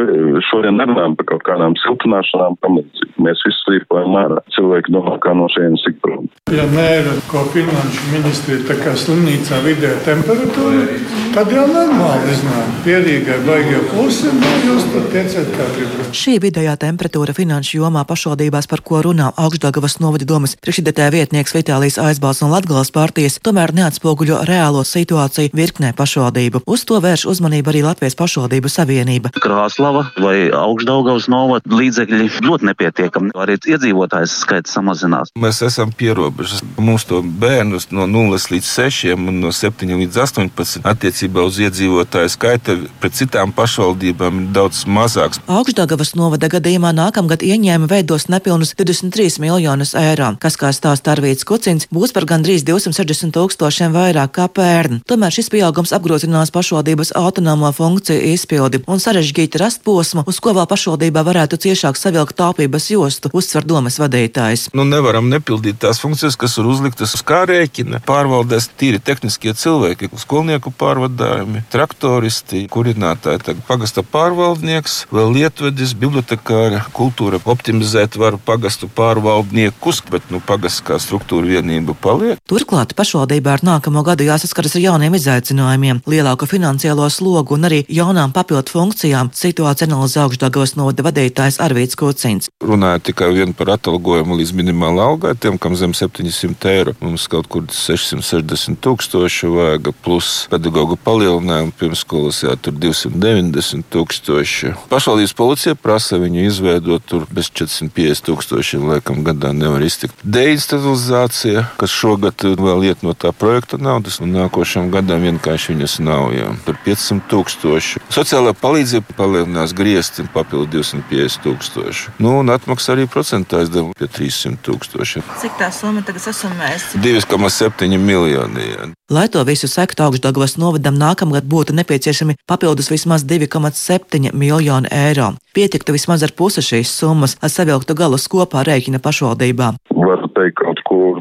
šodien 0.47 0.79
nerunājam 0.79 1.17
par 1.19 1.27
kaut 1.33 1.43
kādām 1.49 1.75
siltināšanām, 1.83 2.57
pamēģinām. 2.63 3.17
Mēs 3.21 3.43
visi 3.45 3.59
slīpojam 3.67 4.15
ārā. 4.17 4.39
Cilvēki 4.55 4.95
domā, 4.95 5.17
kā 5.21 5.35
no 5.37 5.49
šejienes 5.53 5.83
tik 5.85 5.99
prom. 6.01 6.29
Ja 6.55 6.65
nē, 6.71 6.87
ko 7.29 7.43
finanšu 7.53 8.07
ministrija 8.15 8.63
tā 8.71 8.79
kā 8.81 8.95
slimnīcā 8.97 9.61
vidē 9.67 9.91
temperatūra, 10.07 10.87
tad 11.35 11.53
jau 11.53 11.67
normāli. 11.81 12.37
Pierīgai 12.85 13.39
baigie 13.45 13.81
plusi, 13.91 14.31
un 14.31 14.41
jūs 14.65 14.87
tad 14.93 15.09
tieciet 15.13 15.49
kā 15.53 15.67
gribat. 15.75 16.13
Šī 16.17 16.39
vidējā 16.43 16.75
temperatūra 16.81 17.35
finanšu 17.37 17.77
jomā 17.81 18.07
pašvaldībās, 18.09 18.69
par 18.71 18.81
ko 18.87 19.03
runā 19.05 19.31
Augstdagavas 19.41 19.99
novada 20.01 20.25
domas 20.29 20.57
priekšsēdētāja 20.61 21.13
vietnieks 21.13 21.55
Vitālijas 21.57 21.99
aizbalsts 22.01 22.45
un 22.47 22.53
Latgales 22.55 22.93
partijas, 22.95 23.37
tomēr 23.45 23.75
neatspoguļo 23.77 24.41
reālo 24.49 24.85
situāciju 24.89 25.53
virknē 25.57 25.93
pašvaldību. 25.99 26.63
Uz 26.65 26.87
to 26.89 27.01
vērš 27.05 27.27
uzmanību 27.35 27.73
arī 27.73 27.85
Latvijas 27.85 28.17
pašvaldību 28.19 28.73
savienība. 28.73 29.35
Krāslava 29.37 30.07
vai 30.21 30.49
Augstdaugavas 30.57 31.29
novada 31.33 31.77
līdzekļi 31.81 32.31
ļoti 32.49 32.71
nepietiekami. 32.71 33.35
Arī 33.37 33.59
iedzīvotājs 33.61 34.39
skaits 34.45 34.73
samazinās. 34.77 35.35
Mēs 35.39 35.61
esam 35.67 35.93
pierobežas. 35.93 36.65
Mums 36.81 37.05
to 37.09 37.21
bērnus 37.23 37.91
no 37.93 38.09
0 38.09 38.41
līdz 38.55 38.73
6 38.73 39.15
un 39.19 39.43
no 39.45 39.53
7 39.55 40.01
līdz 40.01 40.23
18 40.25 40.89
attiecībā 40.89 41.45
uz 41.45 41.61
iedzīvotāju 41.71 42.31
skaitu 42.33 42.77
pret 43.01 43.15
citām 43.17 43.55
pašvaldībām 43.55 44.43
ir 44.43 44.51
daudz 44.55 44.83
mazāks. 44.91 45.41
Augstdaugavas 45.51 46.13
novada 46.19 46.51
gadījumā 46.51 46.91
nākamgad 46.97 47.45
ieņēma 47.47 47.89
veidos 47.91 48.27
nepilnus 48.33 48.75
23 48.79 49.41
miljonus 49.43 49.95
eiro, 49.99 50.33
kas, 50.43 50.59
kā 50.61 50.73
stāsta 50.75 51.15
Arvīts 51.15 51.47
Kucins, 51.47 51.87
būs 51.95 52.15
par 52.17 52.27
gandrīz 52.29 52.65
260 52.67 53.35
tūkstošiem 53.37 53.95
vairāk 53.95 54.35
kā 54.37 54.49
pērn. 54.51 55.01
Tomēr 55.09 55.35
šis 55.35 55.51
pieaugums 55.53 55.95
apgrozinās 55.97 56.53
pašvaldības 56.55 57.15
autonomo 57.19 57.71
funkciju 57.77 58.35
izpildi 58.35 58.83
un 58.91 59.03
sarežģīti 59.03 59.61
rast 59.63 59.85
posmu, 59.87 60.27
uz 60.27 60.41
ko 60.43 60.55
vēl 60.57 60.69
pašvaldībā 60.71 61.25
varētu 61.27 61.61
ciešāk 61.67 61.99
savilkt 62.01 62.39
taupības 62.41 62.91
jostu, 62.93 63.31
uzsver 63.37 63.67
domas 63.67 64.01
vadītājs. 64.03 64.69
Nu, 64.75 64.87
nevaram 64.89 65.31
nepildīt 65.31 65.81
tās 65.83 66.03
funkcijas, 66.03 66.39
kas 66.41 66.59
ir 66.59 66.69
uzliktas 66.71 67.15
uz 67.17 67.25
kā 67.27 67.45
rēķina. 67.49 68.03
Pārvaldēs 68.07 68.71
tīri 68.81 69.01
tehniskie 69.03 69.55
cilvēki, 69.57 70.11
skolnieku 70.21 70.73
pārvadājumi, 70.81 71.60
uzņēmumi, 71.61 71.71
traktoristi, 71.71 72.69
kurinātāji, 72.69 73.41
tagad 73.45 73.63
pagasta 73.67 74.03
pārvaldnieks, 74.03 75.07
vēl 75.11 75.33
lietvedis, 75.35 75.95
bibliotekāra, 75.95 76.87
kultūra 76.93 77.41
optimizēt 77.45 78.17
varu 78.17 78.39
pagastu 78.39 78.89
pārvaldniekus, 78.89 80.03
bet 80.11 80.23
nu, 80.31 80.41
pagasts 80.41 80.83
kā 80.83 80.99
struktūra 80.99 81.47
vienība 81.47 81.95
paliek. 81.95 82.39
Turklāt 82.49 82.95
pašvaldībā 82.95 83.59
ar 83.59 83.65
nākamo 83.65 84.03
gadu 84.03 84.25
jāsaskaras 84.25 84.77
ar 84.77 84.83
jauniem 84.83 85.15
izaicinājumiem, 85.15 86.03
lielāku 86.07 86.47
finansiālo 86.47 87.09
slogu 87.11 87.55
un 87.55 87.65
arī 87.69 87.85
jaunām 87.89 88.33
papildu 88.33 88.71
funkcijām. 88.71 89.31
Situācija 89.33 89.89
analizē 89.89 90.25
augšdagos 90.25 90.77
novada 90.77 91.05
vadītājs 91.07 91.61
Arvīts 91.61 91.97
Kucins. 91.99 92.51
Runāju 92.63 93.11
tikai 93.11 93.31
par 93.57 93.75
atalgojumu 93.77 94.37
līdz 94.37 94.53
minimālā 94.55 95.07
algai, 95.13 95.35
tiem, 95.35 95.59
kam 95.59 95.77
zem 95.77 95.95
700 95.95 96.71
eiro. 96.71 96.95
Mums 97.01 97.27
kaut 97.31 97.49
kur 97.49 97.65
660 97.67 98.81
tūkstoši 98.85 99.51
vajag, 99.51 99.93
plus 100.05 100.47
pedagoģu 100.51 100.99
palielinājumu 101.05 101.50
pirmskolas, 101.79 102.43
jā, 102.45 102.55
tur 102.61 102.75
290 102.77 103.87
tūkstoši. 103.93 104.75
Pašvaldības 104.91 105.35
policija 105.39 105.77
prasa 105.79 106.19
viņu 106.21 106.45
izveidot 106.49 107.05
tur 107.09 107.27
bez 107.31 107.51
450 107.53 108.27
tūkstošiem, 108.29 108.87
laikam 108.91 109.23
gadā 109.27 109.53
nevar 109.57 109.85
iztikt. 109.85 110.19
Deinstitucionalizācija, 110.25 111.67
kas 111.81 111.95
šogad 111.95 112.45
vēl 112.61 112.87
iet 112.91 113.05
no 113.07 113.15
tā 113.15 113.33
projekta 113.37 113.81
naudas, 113.81 114.21
un 114.23 114.35
nākošam 114.37 114.91
gadam 114.95 115.25
vienkārši 115.27 115.75
viņas 115.75 115.99
nav. 116.05 116.31
Jā. 116.37 116.51
Tur 116.67 116.79
500 116.85 117.27
tūkstoši. 117.31 118.05
Sociālā 118.13 118.55
palīdzība 118.57 119.17
palielinās 119.19 119.75
griezti 119.77 120.27
papildu 120.35 120.81
250 120.81 121.45
tūkstoši. 121.47 122.17
Nu, 122.23 122.39
un 122.41 122.53
atmaksā 122.55 122.95
arī 122.97 123.09
procentā 123.11 123.63
aizdevuma 123.65 123.97
pie 123.99 124.11
300 124.11 124.61
tūkstoši. 124.67 125.25
Cik 125.43 125.59
tā 125.61 125.71
summa 125.75 126.05
tagad 126.07 126.25
sasumēs? 126.29 126.93
2,7 127.01 127.99
miljoni. 127.99 128.71
Jā. 128.73 128.91
Lai 129.11 129.27
to 129.29 129.43
visu 129.43 129.67
sektu 129.67 130.05
augšdagos 130.07 130.55
novadam 130.61 130.95
nākamgad 130.95 131.40
būtu 131.45 131.77
nepieciešami 131.79 132.37
papildus 132.49 132.91
vismaz 132.93 133.25
2,7 133.25 134.33
miljoni 134.33 134.91
eiro. 134.91 135.33
Pietiktu 135.55 135.95
vismaz 135.97 136.23
ar 136.23 136.33
pusi 136.37 136.63
šīs 136.63 136.93
summas, 137.01 137.37
lai 137.43 137.51
savilktu 137.51 137.97
galus 137.99 138.29
kopā 138.31 138.63
rēķina 138.67 139.03
pašvaldībā. 139.03 139.73
Varu 139.95 140.31
teikt 140.37 140.63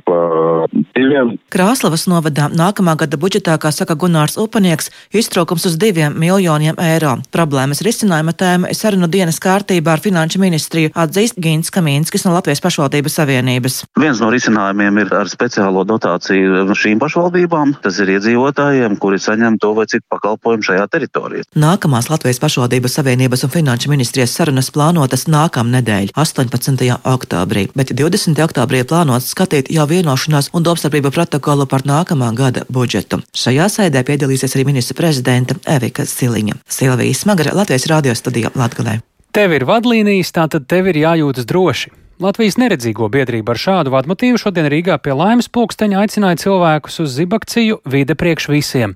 pa 0.10 0.68
diviem. 0.96 1.36
Krāslavas 1.54 2.06
novadā 2.10 2.50
nākamā 2.54 2.96
gada 3.00 3.18
budžetā, 3.20 3.56
kā 3.62 3.72
saka 3.74 3.96
Gunārs 4.00 4.38
Upanieks, 4.42 4.90
iztraukums 5.14 5.66
uz 5.70 5.78
diviem 5.82 6.16
miljoniem 6.20 6.78
eiro. 6.82 7.16
Problēmas 7.34 7.84
risinājuma 7.86 8.34
tēma 8.38 8.72
ir 8.72 8.78
sarunu 8.78 9.10
dienas 9.12 9.40
kārtībā 9.44 9.96
ar 9.96 10.04
Finanšu 10.04 10.42
ministriju 10.42 10.94
atzīst 10.98 11.40
Gins 11.42 11.74
Kamīnskis 11.74 12.26
no 12.26 12.34
Latvijas 12.36 12.64
pašvaldības 12.64 13.20
savienības. 13.22 13.80
Viens 14.00 14.22
no 14.24 14.32
risinājumiem 14.34 15.02
ir 15.04 15.14
ar 15.22 15.30
speciālo 15.32 15.86
dotāciju 15.88 16.66
šīm 16.80 17.02
pašvaldībām. 17.02 17.76
Tas 17.84 18.00
ir 18.02 18.14
iedzīvotājiem, 18.16 18.98
kuri 19.02 19.20
saņem 19.22 19.60
to 19.62 19.74
vai 19.78 19.88
citu 19.92 20.06
pakalpojumu 20.14 20.66
šajā 20.70 20.88
teritorijā. 20.92 21.48
Nākamās 21.60 22.10
Latvijas 22.12 22.42
pašvaldības 22.44 23.00
savienības 23.00 23.46
un 23.48 23.54
Finanšu 23.54 23.92
ministrijas 23.92 24.36
sarunas 24.38 24.72
plānotas 24.76 25.28
nākamnedēļ, 25.32 26.14
18. 26.16 26.88
oktobrī, 27.14 27.68
bet 27.76 27.94
20. 27.98 28.40
oktobrī 28.46 28.84
plānots 28.88 29.32
skatīt 29.34 29.72
jau 29.74 29.88
vienošanās 30.00 30.50
un 30.56 30.66
domstarpību 30.66 31.12
protokolu 31.14 31.68
par 31.70 31.86
nākamā 31.88 32.32
gada 32.38 32.66
budžetu. 32.72 33.22
Šajā 33.36 33.70
sēdē 33.76 34.04
piedalīsies 34.08 34.56
arī 34.56 34.70
ministra 34.72 34.98
prezidenta 34.98 35.60
Evika 35.68 36.08
Siliņa. 36.08 36.60
Silvija 36.68 37.22
Smagara, 37.22 37.56
Latvijas 37.62 37.88
radio 37.92 38.16
studija 38.16 38.52
Latgalē. 38.56 39.00
Tev 39.36 39.54
ir 39.54 39.68
vadlīnijas, 39.70 40.32
tātad 40.34 40.66
tev 40.70 40.90
ir 40.90 41.04
jājūtas 41.04 41.46
droši. 41.50 41.92
Latvijas 42.20 42.58
neredzīgo 42.60 43.08
biedrība 43.08 43.54
ar 43.54 43.60
šādu 43.64 43.94
vadmotīvu 43.94 44.40
šodien 44.42 44.66
Rīgā 44.68 44.98
pie 45.00 45.14
laimes 45.16 45.48
pulksteņa 45.56 46.02
aicināja 46.02 46.42
cilvēkus 46.42 47.00
uz 47.06 47.14
zibakciju 47.16 47.78
vide 47.88 48.18
priekš 48.20 48.50
visiem. 48.52 48.96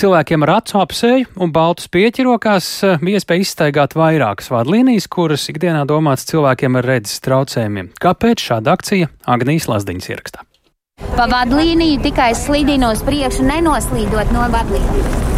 Cilvēkiem 0.00 0.46
ar 0.46 0.54
acu 0.54 0.78
apseju 0.80 1.26
un 1.36 1.52
baltu 1.52 1.84
spieķi 1.84 2.24
rokās 2.24 2.68
bija 3.02 3.20
iespēja 3.20 3.44
izstaigāt 3.44 3.92
vairākas 3.92 4.48
vadlīnijas, 4.54 5.10
kuras 5.12 5.44
ikdienā 5.52 5.84
domāts 5.90 6.24
cilvēkiem 6.30 6.80
ar 6.80 6.88
redzes 6.94 7.20
traucējumiem. 7.26 7.92
Kāpēc 8.00 8.46
šāda 8.48 8.72
akcija 8.78 9.10
Agnijas 9.28 9.68
Lazdiņas 9.68 10.08
ierakstā? 10.14 10.46
Pa 11.12 11.28
vadlīniju 11.28 12.00
tikai 12.08 12.30
slīdina 12.40 12.94
uz 12.96 13.04
priekšu, 13.04 13.44
nenoslīdot 13.52 14.32
no 14.32 14.48
vadlīnijas. 14.56 15.31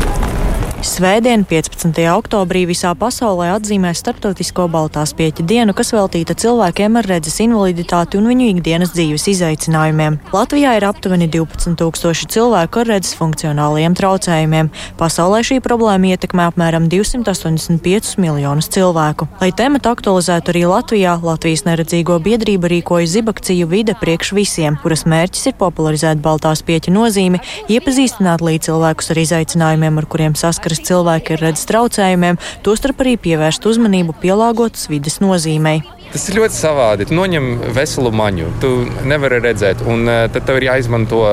Svētdien, 0.84 1.46
15. 1.48 1.96
oktobrī, 2.12 2.66
visā 2.68 2.90
pasaulē 2.92 3.46
atzīmē 3.54 3.94
Startautisko 3.96 4.66
Baltās 4.68 5.14
pieķa 5.16 5.46
dienu, 5.48 5.72
kas 5.72 5.94
veltīta 5.96 6.34
cilvēkiem 6.36 6.98
ar 7.00 7.06
redzes 7.08 7.38
invaliditāti 7.40 8.18
un 8.20 8.28
viņu 8.28 8.50
ikdienas 8.52 8.92
dzīves 8.92 9.24
izaicinājumiem. 9.32 10.18
Latvijā 10.36 10.74
ir 10.76 10.84
aptuveni 10.84 11.30
12,000 11.32 12.28
cilvēku 12.34 12.82
ar 12.82 12.90
redzes 12.92 13.16
funkcionāliem 13.16 13.96
traucējumiem. 13.96 14.68
Pasaulē 15.00 15.40
šī 15.48 15.62
problēma 15.64 16.10
ietekmē 16.12 16.50
apmēram 16.50 16.90
285 16.92 18.20
miljonus 18.20 18.68
cilvēku. 18.76 19.30
Lai 19.40 19.54
tematu 19.56 19.88
aktualizētu 19.94 20.52
arī 20.52 20.66
Latvijā, 20.68 21.16
Latvijas 21.24 21.64
neredzīgo 21.64 22.20
biedrība 22.28 22.68
rīkoja 22.74 23.08
zibakciju 23.16 23.70
vide 23.72 23.96
priekš 24.04 24.34
visiem, 24.36 24.76
kuras 24.84 25.08
mērķis 25.08 25.48
ir 25.48 25.58
popularizēt 25.64 26.20
Baltās 26.20 26.60
pieķa 26.60 26.92
nozīmi, 26.92 27.40
iepazīstināt 27.72 28.44
līdz 28.44 28.68
cilvēkus 28.68 29.12
ar 29.16 29.24
izaicinājumiem, 29.24 30.04
ar 30.04 30.10
kuriem 30.12 30.36
saskaras 30.36 30.73
saskaras 30.74 30.88
cilvēki 30.88 31.34
ar 31.34 31.42
redzes 31.42 31.68
traucējumiem, 31.70 32.38
tostarp 32.64 33.00
arī 33.02 33.16
pievērst 33.18 33.66
uzmanību 33.66 34.14
pielāgotas 34.20 34.88
vides 34.90 35.20
nozīmei. 35.20 35.82
Tas 36.14 36.28
ir 36.30 36.36
ļoti 36.38 36.54
savādi. 36.54 37.04
Tu 37.10 37.16
noņem 37.18 37.46
veselu 37.74 38.12
maņu, 38.14 38.50
tu 38.62 38.68
nevari 39.02 39.40
redzēt, 39.42 39.80
un 39.90 40.06
uh, 40.06 40.20
tad 40.30 40.44
tev 40.46 40.60
ir 40.60 40.68
jāizmanto 40.68 41.24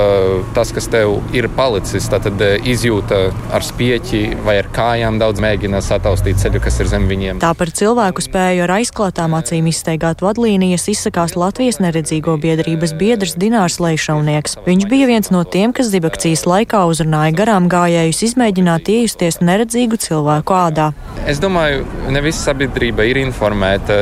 tas, 0.56 0.72
kas 0.74 0.88
tev 0.90 1.20
ir 1.36 1.46
palicis. 1.54 2.08
Tad 2.10 2.26
uh, 2.32 2.56
izjūta 2.66 3.20
ar 3.54 3.62
spieķi 3.62 4.22
vai 4.42 4.56
ar 4.58 4.66
kājām 4.74 5.20
daudz 5.22 5.38
mēģina 5.42 5.78
sataustīt 5.86 6.40
ceļu, 6.42 6.62
kas 6.64 6.80
ir 6.82 6.90
zem 6.90 7.06
viņiem. 7.06 7.38
Tā 7.44 7.52
par 7.58 7.70
cilvēku 7.70 8.24
spēju 8.26 8.64
ar 8.66 8.72
aizklātām 8.80 9.36
acīm 9.38 9.68
izsteigāt 9.70 10.24
vadlīnijas 10.24 10.88
izsakās 10.90 11.36
Latvijas 11.38 11.78
neredzīgo 11.84 12.34
biedrības 12.42 12.96
biedrs 12.98 13.36
Dinārs 13.38 13.78
Leišaunieks. 13.78 14.58
Viņš 14.66 14.88
bija 14.90 15.06
viens 15.12 15.30
no 15.30 15.44
tiem, 15.46 15.70
kas 15.76 15.92
zibakcijas 15.94 16.42
laikā 16.50 16.82
uzrunāja 16.90 17.36
garām 17.38 17.70
gājējus 17.70 18.24
izmēģināt 18.32 18.90
iejusties 18.90 19.38
neredzīgu 19.46 20.02
cilvēku 20.02 20.58
ādā. 20.58 20.90
Es 21.30 21.38
domāju, 21.38 21.86
ne 22.10 22.26
visa 22.26 22.48
sabiedrība 22.48 23.06
ir 23.06 23.22
informēta 23.22 23.94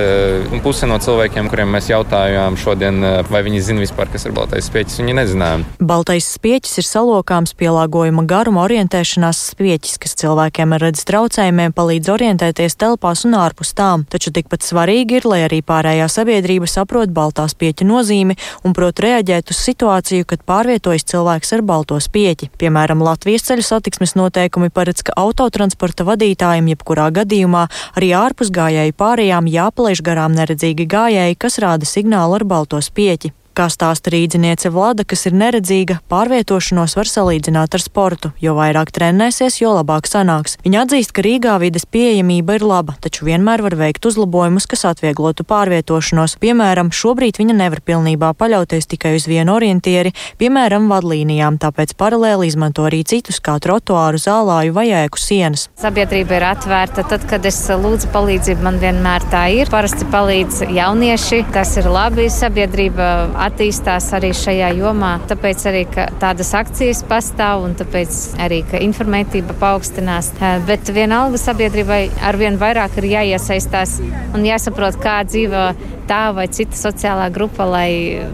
puse 0.71 0.87
no 0.87 1.01
cilvēkiem, 1.03 1.49
kuriem 1.51 1.73
mēs 1.75 1.89
jautājām 1.91 2.55
šodien, 2.55 3.03
eh, 3.03 3.23
vai 3.27 3.41
viņi 3.43 3.61
zina 3.67 3.83
vispār, 3.83 4.07
kas 4.13 4.23
ir 4.27 4.33
baltais 4.37 4.69
spieķis, 4.71 5.01
viņi 5.01 5.15
nezināja. 5.19 5.65
Baltais 5.83 6.29
spieķis 6.31 6.79
ir 6.79 6.87
salokāms 6.87 7.57
pielāgojuma 7.59 8.23
garuma 8.23 8.63
orientēšanās 8.69 9.41
spieķis, 9.51 9.99
kas 9.99 10.15
cilvēkiem 10.23 10.71
ar 10.77 10.85
redzes 10.85 11.09
traucējumiem 11.11 11.75
palīdz 11.75 12.13
orientēties 12.15 12.79
telpās 12.79 13.25
un 13.27 13.35
ārpus 13.35 13.75
tām. 13.75 14.05
Taču 14.07 14.31
tikpat 14.31 14.63
svarīgi 14.63 15.19
ir, 15.19 15.27
lai 15.27 15.41
arī 15.49 15.59
pārējā 15.59 16.07
sabiedrība 16.07 16.71
saprot 16.71 17.11
baltā 17.11 17.49
spieķa 17.51 17.89
nozīmi 17.91 18.39
un 18.63 18.73
prot 18.73 19.03
reaģēt 19.03 19.51
uz 19.51 19.59
situāciju, 19.59 20.23
kad 20.23 20.47
pārvietojas 20.47 21.03
cilvēks 21.03 21.53
ar 21.59 21.67
balto 21.67 21.99
spieķi. 21.99 22.53
Piemēram, 22.63 23.03
Latvijas 23.03 23.49
ceļu 23.51 23.67
satiksmes 23.67 24.15
noteikumi 24.15 24.71
paredz, 24.71 25.03
ka 25.03 25.19
autotransporta 25.19 26.07
vadītājiem 26.07 26.71
jebkurā 26.77 27.11
gadījumā 27.11 27.67
arī 27.99 28.15
ārpus 28.15 28.55
gājēju 28.55 28.95
pārējām 28.95 29.51
jāpalaiž 29.51 30.07
garām 30.07 30.39
neredz 30.39 30.60
nereddzīgi 30.61 30.87
gājēji, 30.87 31.39
kas 31.39 31.59
rāda 31.59 31.87
signālu 31.87 32.37
ar 32.37 32.45
balto 32.45 32.81
spieķi. 32.81 33.33
Kā 33.57 33.67
stāsta 33.67 34.13
rīdziniece 34.15 34.71
Vlada, 34.71 35.03
kas 35.05 35.27
ir 35.27 35.35
neredzīga, 35.35 35.99
pārvietošanos 36.11 36.95
var 36.95 37.09
salīdzināt 37.11 37.75
ar 37.75 37.83
sportu. 37.83 38.31
Jo 38.41 38.55
vairāk 38.59 38.93
trenēsies, 38.95 39.59
jo 39.61 39.73
labāk 39.75 40.07
sanāks. 40.07 40.55
Viņa 40.63 40.85
atzīst, 40.85 41.11
ka 41.17 41.25
Rīgā 41.27 41.57
vides 41.63 41.87
pieejamība 41.91 42.61
ir 42.61 42.65
laba, 42.67 42.95
taču 43.03 43.27
vienmēr 43.27 43.65
var 43.67 43.75
veikt 43.81 44.07
uzlabojumus, 44.07 44.69
kas 44.71 44.87
atvieglotu 44.93 45.43
pārvietošanos. 45.51 46.37
Piemēram, 46.43 46.93
šobrīd 46.95 47.41
viņa 47.43 47.59
nevar 47.59 47.83
pilnībā 47.83 48.31
paļauties 48.39 48.87
tikai 48.95 49.17
uz 49.19 49.27
vienu 49.31 49.57
orientieri, 49.57 50.15
piemēram, 50.39 50.87
vadlīnijām, 50.93 51.59
tāpēc 51.61 51.97
paralēli 51.99 52.49
izmanto 52.53 52.87
arī 52.87 53.03
citus, 53.03 53.43
kā 53.43 53.59
trotuāru, 53.63 54.21
zālāju 54.23 54.77
vai 54.79 54.87
ēku 55.03 55.19
sienas. 55.19 55.67
Sabiedrība 55.81 56.39
ir 56.39 56.47
atvērta. 56.53 57.05
Tad, 57.11 57.27
kad 57.31 57.47
es 57.49 57.59
lūdzu 57.67 58.11
palīdzību, 58.15 58.63
man 58.67 58.79
vienmēr 58.83 59.27
tā 59.33 59.47
ir. 59.59 59.71
Parasti 59.73 60.07
palīdz 60.13 60.63
jaunieši. 60.71 61.43
Tas 61.55 61.75
ir 61.81 61.91
labi. 61.91 62.29
Sabiedrība 62.31 63.11
attīstās 63.51 64.09
arī 64.17 64.33
šajā 64.37 64.71
jomā. 64.79 65.13
Tāpēc 65.31 65.67
arī 65.69 65.85
tādas 66.23 66.55
akcijas 66.57 67.03
pastāv 67.11 67.67
un 67.67 67.77
tāpēc 67.79 68.19
arī 68.41 68.63
informētība 68.81 69.57
paaugstinās. 69.61 70.33
Bet 70.69 70.91
vienalga 70.95 71.41
sabiedrībai 71.41 72.03
arvien 72.31 72.59
vairāk 72.61 73.01
ir 73.03 73.11
jāiesaistās 73.15 73.99
un 74.35 74.47
jāsaprot, 74.47 75.01
kā 75.03 75.21
dzīvo 75.29 75.71
tā 76.11 76.33
vai 76.35 76.49
cita 76.51 76.75
sociālā 76.75 77.29
grupa, 77.31 77.65
lai 77.71 77.91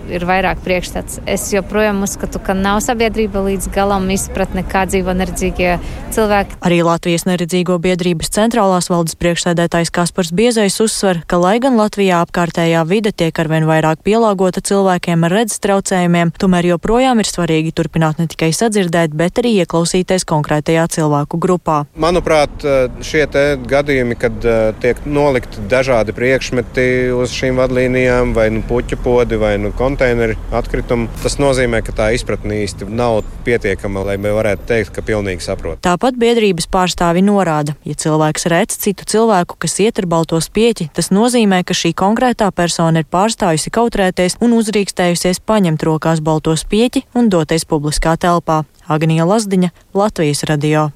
ir 0.08 0.24
vairāk 0.24 0.62
priekšstats. 0.64 1.20
Es 1.28 1.44
joprojām 1.52 2.00
uzskatu, 2.06 2.40
ka 2.40 2.56
nav 2.56 2.80
sabiedrība 2.84 3.42
līdz 3.44 3.68
galam 3.74 4.08
izpratne, 4.14 4.64
kā 4.64 4.86
dzīvo 4.88 5.12
neredzīgie 5.16 5.76
cilvēki. 6.16 6.56
Arī 6.64 6.80
Latvijas 6.86 7.26
neredzīgo 7.28 7.76
biedrības 7.82 8.32
centrālās 8.32 8.88
valdes 8.92 9.18
priekšsēdētājs 9.20 9.92
Kaspars 9.92 10.32
Biezais 10.36 10.78
uzsver, 10.80 11.20
ka 11.28 11.40
lai 11.42 11.58
gan 11.60 11.76
Latvijā 11.76 12.22
apkārtējā 12.24 12.86
vide 12.88 13.12
tiek 13.12 13.36
arvien 13.44 13.68
vairāk 13.68 14.00
pielāgota 14.06 14.64
cilvēkiem 14.64 15.28
ar 15.28 15.36
redzes 15.36 15.60
traucējumiem, 15.66 16.32
tomēr 16.40 16.70
joprojām 16.72 17.20
ir 17.20 17.28
svarīgi 17.28 17.74
turpināt 17.76 18.22
ne 18.22 18.28
tikai 18.32 18.53
sadzirdēt, 18.57 19.12
bet 19.12 19.42
arī 19.42 19.53
ieklausīties 19.66 20.24
konkrētajā 20.28 20.86
cilvēku 20.96 21.40
grupā. 21.42 21.82
Manuprāt, 22.01 22.64
šie 23.05 23.26
gadījumi, 23.68 24.16
kad 24.16 24.48
tiek 24.80 25.05
nolikti 25.05 25.64
dažādi 25.68 26.14
priekšmeti 26.16 26.86
uz 27.12 27.34
šīm 27.36 27.59
vadlīnijām, 27.66 28.32
vai 28.36 28.48
nu 28.54 28.62
puķu 28.66 28.98
podi, 29.02 29.38
vai 29.40 29.56
nu 29.60 29.72
konteineru 29.76 30.36
atkritumu, 30.54 31.10
tas 31.22 31.38
nozīmē, 31.42 31.82
ka 31.84 31.94
tā 31.96 32.08
izpratne 32.16 32.62
īsti 32.62 32.88
nav 32.88 33.22
pietiekama, 33.46 34.04
lai 34.06 34.16
varētu 34.22 34.66
teikt, 34.70 34.92
ka 34.94 35.04
pilnīgi 35.06 35.44
saprot. 35.44 35.82
Tāpat 35.84 36.18
biedrības 36.20 36.68
pārstāvi 36.72 37.24
norāda, 37.26 37.76
ja 37.86 37.96
cilvēks 37.98 38.48
redz 38.52 38.78
citu 38.82 39.06
cilvēku, 39.08 39.58
kas 39.62 39.78
iet 39.82 40.00
ar 40.02 40.08
balto 40.10 40.40
spieķi, 40.42 40.90
tas 40.96 41.10
nozīmē, 41.14 41.62
ka 41.66 41.76
šī 41.76 41.92
konkrētā 41.98 42.50
persona 42.54 43.02
ir 43.02 43.10
pārstājusi 43.10 43.72
kautrēties 43.74 44.38
un 44.44 44.56
uzrīkstējusies 44.58 45.42
paņemt 45.46 45.86
rokās 45.86 46.22
balto 46.24 46.54
spieķi 46.56 47.06
un 47.18 47.30
doties 47.32 47.66
publiskā 47.68 48.16
telpā. 48.20 48.64
Agnija 48.86 49.26
Lazdiņa, 49.26 49.72
Latvijas 49.98 50.44
radio. 50.46 50.90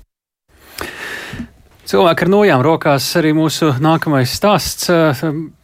Cilvēki 1.90 2.22
ar 2.22 2.30
nojām 2.30 2.60
rokās 2.62 3.08
arī 3.18 3.32
mūsu 3.34 3.72
nākamais 3.82 4.30
stāsts. 4.30 4.86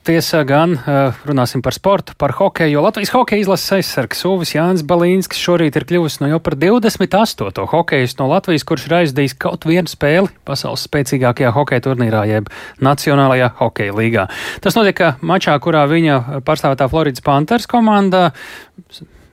Tiesa 0.07 0.45
gan 0.47 0.77
eh, 0.79 1.17
runāsim 1.27 1.59
par 1.67 1.75
sportu, 1.75 2.15
par 2.15 2.31
hokeju, 2.39 2.77
jo 2.77 2.83
Latvijas 2.85 3.11
hokeja 3.11 3.43
izlases 3.43 3.73
aizsargs 3.75 4.21
Uvis 4.29 4.53
Jānis 4.55 4.85
Balīnskis 4.87 5.41
šorīt 5.43 5.75
ir 5.81 5.87
kļuvis 5.89 6.21
no 6.21 6.29
jau 6.31 6.39
par 6.47 6.55
28. 6.63 7.65
hokejistu 7.73 8.23
no 8.23 8.29
Latvijas, 8.31 8.63
kurš 8.69 8.85
ir 8.87 8.95
aizdījis 9.01 9.35
kaut 9.43 9.67
vienu 9.67 9.91
spēli 9.91 10.31
pasaules 10.47 10.87
spēcīgākajā 10.87 11.51
hokeja 11.57 11.83
turnīrā, 11.89 12.23
jeb 12.31 12.53
Nacionālajā 12.79 13.51
hokeja 13.59 13.99
līgā. 13.99 14.29
Tas 14.63 14.79
notika 14.79 15.17
mačā, 15.27 15.59
kurā 15.59 15.83
viņa 15.91 16.23
pārstāvētā 16.47 16.87
Floridas 16.93 17.27
Panthers 17.27 17.67
komanda 17.67 18.29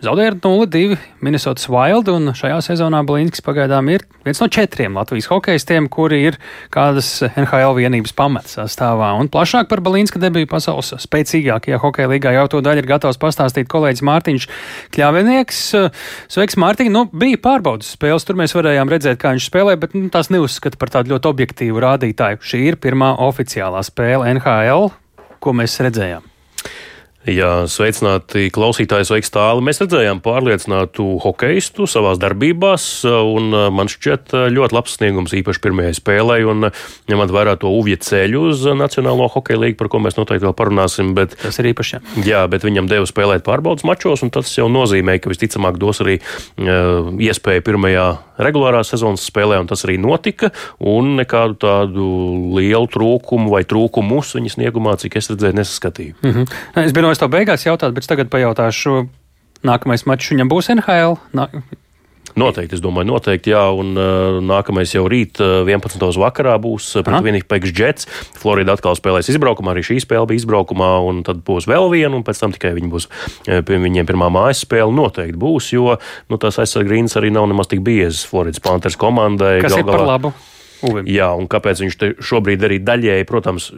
Zaudēja 0.04 0.34
ar 0.34 0.36
0-2 0.36 0.98
Minnesotas 1.24 1.70
Wild, 1.72 2.10
un 2.12 2.34
šajā 2.36 2.58
sezonā 2.66 3.00
Blīnskis 3.08 3.40
pagaidām 3.46 3.88
ir 3.94 4.02
viens 4.26 4.42
no 4.42 4.50
četriem 4.52 4.98
Latvijas 5.00 5.30
hokeistiem, 5.32 5.86
kuri 5.88 6.18
ir 6.28 6.38
kādas 6.74 7.22
NHL 7.30 7.78
vienības 7.78 8.12
pamatsastāvā. 8.18 9.14
Un 9.22 9.30
plašāk 9.32 9.70
par 9.72 9.80
Blīnska 9.86 10.20
debiju 10.20 10.50
pasaules 10.52 10.92
spēcīgākajā 11.06 11.80
hokeja 11.80 12.10
līgā 12.12 12.34
jau 12.36 12.44
to 12.52 12.60
daļu 12.66 12.84
ir 12.84 12.90
gatavs 12.90 13.22
pastāstīt 13.22 13.72
kolēģis 13.72 14.04
Mārtiņš 14.10 14.50
Kļavinieks. 14.98 15.64
Sveiks, 16.36 16.60
Mārtiņ! 16.60 16.92
Nu, 16.92 17.06
bija 17.08 17.40
pārbaudas 17.48 17.96
spēles, 17.96 18.28
tur 18.28 18.42
mēs 18.44 18.58
varējām 18.60 18.92
redzēt, 18.92 19.22
kā 19.24 19.32
viņš 19.38 19.48
spēlē, 19.54 19.78
bet 19.80 19.96
nu, 19.96 20.12
tās 20.12 20.34
neuzskata 20.36 20.82
par 20.84 20.92
tādu 20.98 21.16
ļoti 21.16 21.32
objektīvu 21.32 21.88
rādītāju. 21.88 22.44
Šī 22.44 22.66
ir 22.74 22.82
pirmā 22.84 23.16
oficiālā 23.24 23.88
spēle 23.88 24.36
NHL, 24.36 24.92
ko 25.40 25.56
mēs 25.56 25.80
redzējām. 25.88 26.33
Jā, 27.24 27.64
sveicināti 27.72 28.50
klausītāji, 28.52 29.06
sveiks 29.08 29.32
tālu. 29.32 29.62
Mēs 29.64 29.80
redzējām 29.80 30.20
pārliecinātu 30.26 31.06
hokeistu 31.24 31.86
savās 31.88 32.20
darbībās, 32.20 32.88
un 33.08 33.48
uh, 33.56 33.70
man 33.72 33.88
šķiet 33.88 34.34
uh, 34.36 34.48
ļoti 34.52 34.76
labs 34.76 34.98
sniegums 34.98 35.36
īpaši 35.40 35.62
pirmajai 35.64 35.94
spēlē, 35.96 36.42
un 36.52 36.68
uh, 36.68 36.82
ņemot 37.08 37.32
vērā 37.32 37.54
to 37.62 37.72
uvja 37.72 37.96
ceļu 38.04 38.42
uz 38.50 38.66
Nacionālo 38.76 39.30
hokeja 39.32 39.62
līgu, 39.62 39.78
par 39.80 39.92
ko 39.94 40.02
mēs 40.04 40.20
noteikti 40.20 40.50
vēl 40.50 40.58
parunāsim. 40.60 41.14
Bet, 41.16 41.38
tas 41.40 41.62
ir 41.64 41.72
īpaši. 41.72 41.96
Jā. 41.96 42.26
jā, 42.28 42.42
bet 42.52 42.68
viņam 42.68 42.92
deva 42.92 43.08
spēlēt 43.08 43.48
pārbaudas 43.48 43.88
mačos, 43.88 44.26
un 44.28 44.34
tas 44.34 44.52
jau 44.58 44.68
nozīmē, 44.68 45.16
ka 45.24 45.32
visticamāk 45.32 45.80
dos 45.80 46.04
arī 46.04 46.18
uh, 46.20 47.08
iespēju 47.24 47.64
pirmajā 47.70 48.10
regulārā 48.44 48.82
sezonas 48.84 49.24
spēlē, 49.30 49.62
un 49.62 49.70
tas 49.70 49.86
arī 49.88 49.96
notika, 50.02 50.52
un 50.92 51.16
nekādu 51.20 51.56
tādu 51.64 52.10
lielu 52.58 52.90
trūkumu 52.92 53.54
vai 53.54 53.64
trūkumus 53.70 54.34
viņa 54.36 54.56
sniegumā, 54.56 54.98
cik 55.00 55.20
es 55.22 55.32
redzēju, 55.32 55.58
nesaskatīju. 55.60 56.16
Mm 56.20 56.36
-hmm. 56.36 56.56
Es 56.84 56.96
es 57.14 57.22
to 57.22 57.30
beigās 57.32 57.68
jautāt, 57.68 57.94
bet 57.96 58.10
tagad 58.10 58.34
pajautāšu, 58.34 59.06
nākamais 59.68 60.06
mačs 60.10 60.34
viņam 60.34 60.52
būs 60.52 60.74
NHL. 60.76 61.18
Nā... 61.38 61.50
Noteikti, 62.40 62.74
es 62.80 62.82
domāju, 62.82 63.12
noteikti, 63.12 63.52
jā, 63.54 63.62
un 63.78 63.92
uh, 63.94 64.40
nākamais 64.42 64.90
jau 64.96 65.04
rīt, 65.12 65.38
uh, 65.44 65.68
11. 65.70 66.02
vakarā 66.18 66.56
būs 66.62 66.88
uh, 66.98 67.04
pret 67.06 67.22
Winnipeg 67.22 67.68
Jets. 67.70 68.08
Florida 68.42 68.74
atkal 68.74 68.98
spēlēs 68.98 69.30
izbraukumā, 69.30 69.76
arī 69.76 69.84
šī 69.86 70.00
spēle 70.02 70.26
bija 70.32 70.42
izbraukumā, 70.42 70.90
un 71.06 71.22
tad 71.28 71.44
būs 71.46 71.68
vēl 71.70 71.92
viena, 71.94 72.16
un 72.18 72.26
pēc 72.26 72.42
tam 72.42 72.56
tikai 72.56 72.74
viņi 72.80 72.90
būs, 72.90 73.06
uh, 73.52 73.62
viņiem 73.62 74.10
pirmā 74.10 74.32
mājas 74.34 74.64
spēle 74.66 74.96
noteikti 74.98 75.38
būs, 75.38 75.70
jo 75.76 76.00
nu, 76.32 76.42
tās 76.42 76.58
aizsargrīnas 76.64 77.20
arī 77.22 77.30
nav 77.36 77.46
nemaz 77.52 77.70
tik 77.70 77.86
biezas 77.86 78.26
Floridas 78.26 78.64
Panthers 78.66 78.98
komandai. 78.98 79.60
Kas 79.62 79.78
ir 79.78 79.86
par 79.86 80.08
labu? 80.08 80.34
Uvim. 80.84 81.08
Jā, 81.10 81.30
un 81.38 81.48
kāpēc 81.52 81.84
viņš 81.84 81.98
šobrīd 82.24 82.66
arī 82.68 82.80
daļēji, 82.84 83.28
protams, 83.30 83.70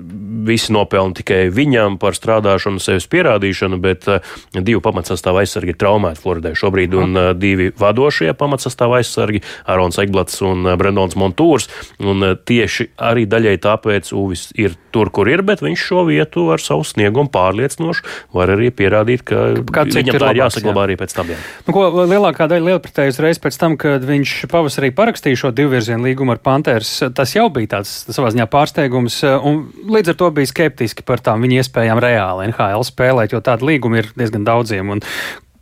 visi 0.45 0.73
nopelna 0.73 1.15
tikai 1.17 1.45
viņam 1.53 1.99
par 2.01 2.17
strādāšanu, 2.17 2.81
sevis 2.83 3.07
pierādīšanu, 3.11 3.79
bet 3.81 4.07
uh, 4.09 4.35
divi 4.55 4.81
pamatsastāvā 4.83 5.43
aizsargi 5.45 5.73
ir 5.73 5.79
traumēti 5.81 6.21
Floridai 6.21 6.53
šobrīd, 6.57 6.95
un 6.97 7.19
uh, 7.19 7.31
divi 7.37 7.71
vadošie 7.77 8.31
pamatsastāvā 8.37 9.01
aizsargi, 9.01 9.43
Arons 9.69 9.99
Egblats 10.01 10.41
un 10.45 10.65
uh, 10.65 10.77
Brendons 10.79 11.17
Montūrs. 11.19 11.69
Un, 12.03 12.23
tieši 12.45 12.89
arī 13.01 13.25
daļēji 13.29 13.61
tāpēc 13.63 14.11
Uvis 14.15 14.47
ir 14.59 14.75
tur, 14.95 15.11
kur 15.13 15.29
ir, 15.29 15.43
bet 15.45 15.63
viņš 15.63 15.81
šo 15.89 16.05
vietu 16.07 16.47
ar 16.53 16.63
savu 16.63 16.85
sniegumu 16.87 17.31
pārliecinoši 17.33 18.05
var 18.35 18.53
arī 18.53 18.71
pierādīt, 18.75 19.25
ka 19.27 19.41
Kāds 19.75 19.97
viņam 19.97 20.19
tā 20.21 20.31
ir 20.33 20.41
jāsaglabā 20.43 20.83
jā. 20.83 20.87
arī 20.89 20.97
pēc 20.99 21.15
tam. 21.17 21.31
Jā. 21.33 21.39
Nu, 21.67 21.75
ko, 21.75 21.87
lielākā 22.07 22.47
daļa 22.51 22.69
lielpratējas 22.71 23.19
reiz 23.23 23.41
pēc 23.43 23.59
tam, 23.61 23.75
kad 23.81 24.05
viņš 24.07 24.35
pavasarī 24.51 24.91
parakstīja 24.95 25.41
šo 25.43 25.51
divvirzienu 25.55 26.07
līgumu 26.07 26.35
ar 26.35 26.41
Panthers, 26.45 26.94
tas 27.15 27.35
jau 27.35 27.47
bija 27.53 27.75
tāds 27.77 27.93
savā 28.09 28.31
ziņā 28.33 28.49
pārsteigums, 28.51 29.21
un 29.45 29.65
līdz 29.91 30.13
ar 30.13 30.19
to 30.19 30.29
bija 30.35 30.51
skeptiski 30.51 31.05
par 31.07 31.23
tām 31.23 31.45
viņa 31.45 31.63
iespējām 31.63 32.01
reāli 32.03 32.51
NHL 32.51 32.85
spēlēt, 32.87 33.35
jo 33.35 33.41
tādu 33.45 33.69
līgumu 33.71 34.01
ir 34.01 34.13
diezgan 34.17 34.47
daudziem. 34.47 34.93
Un 34.95 35.03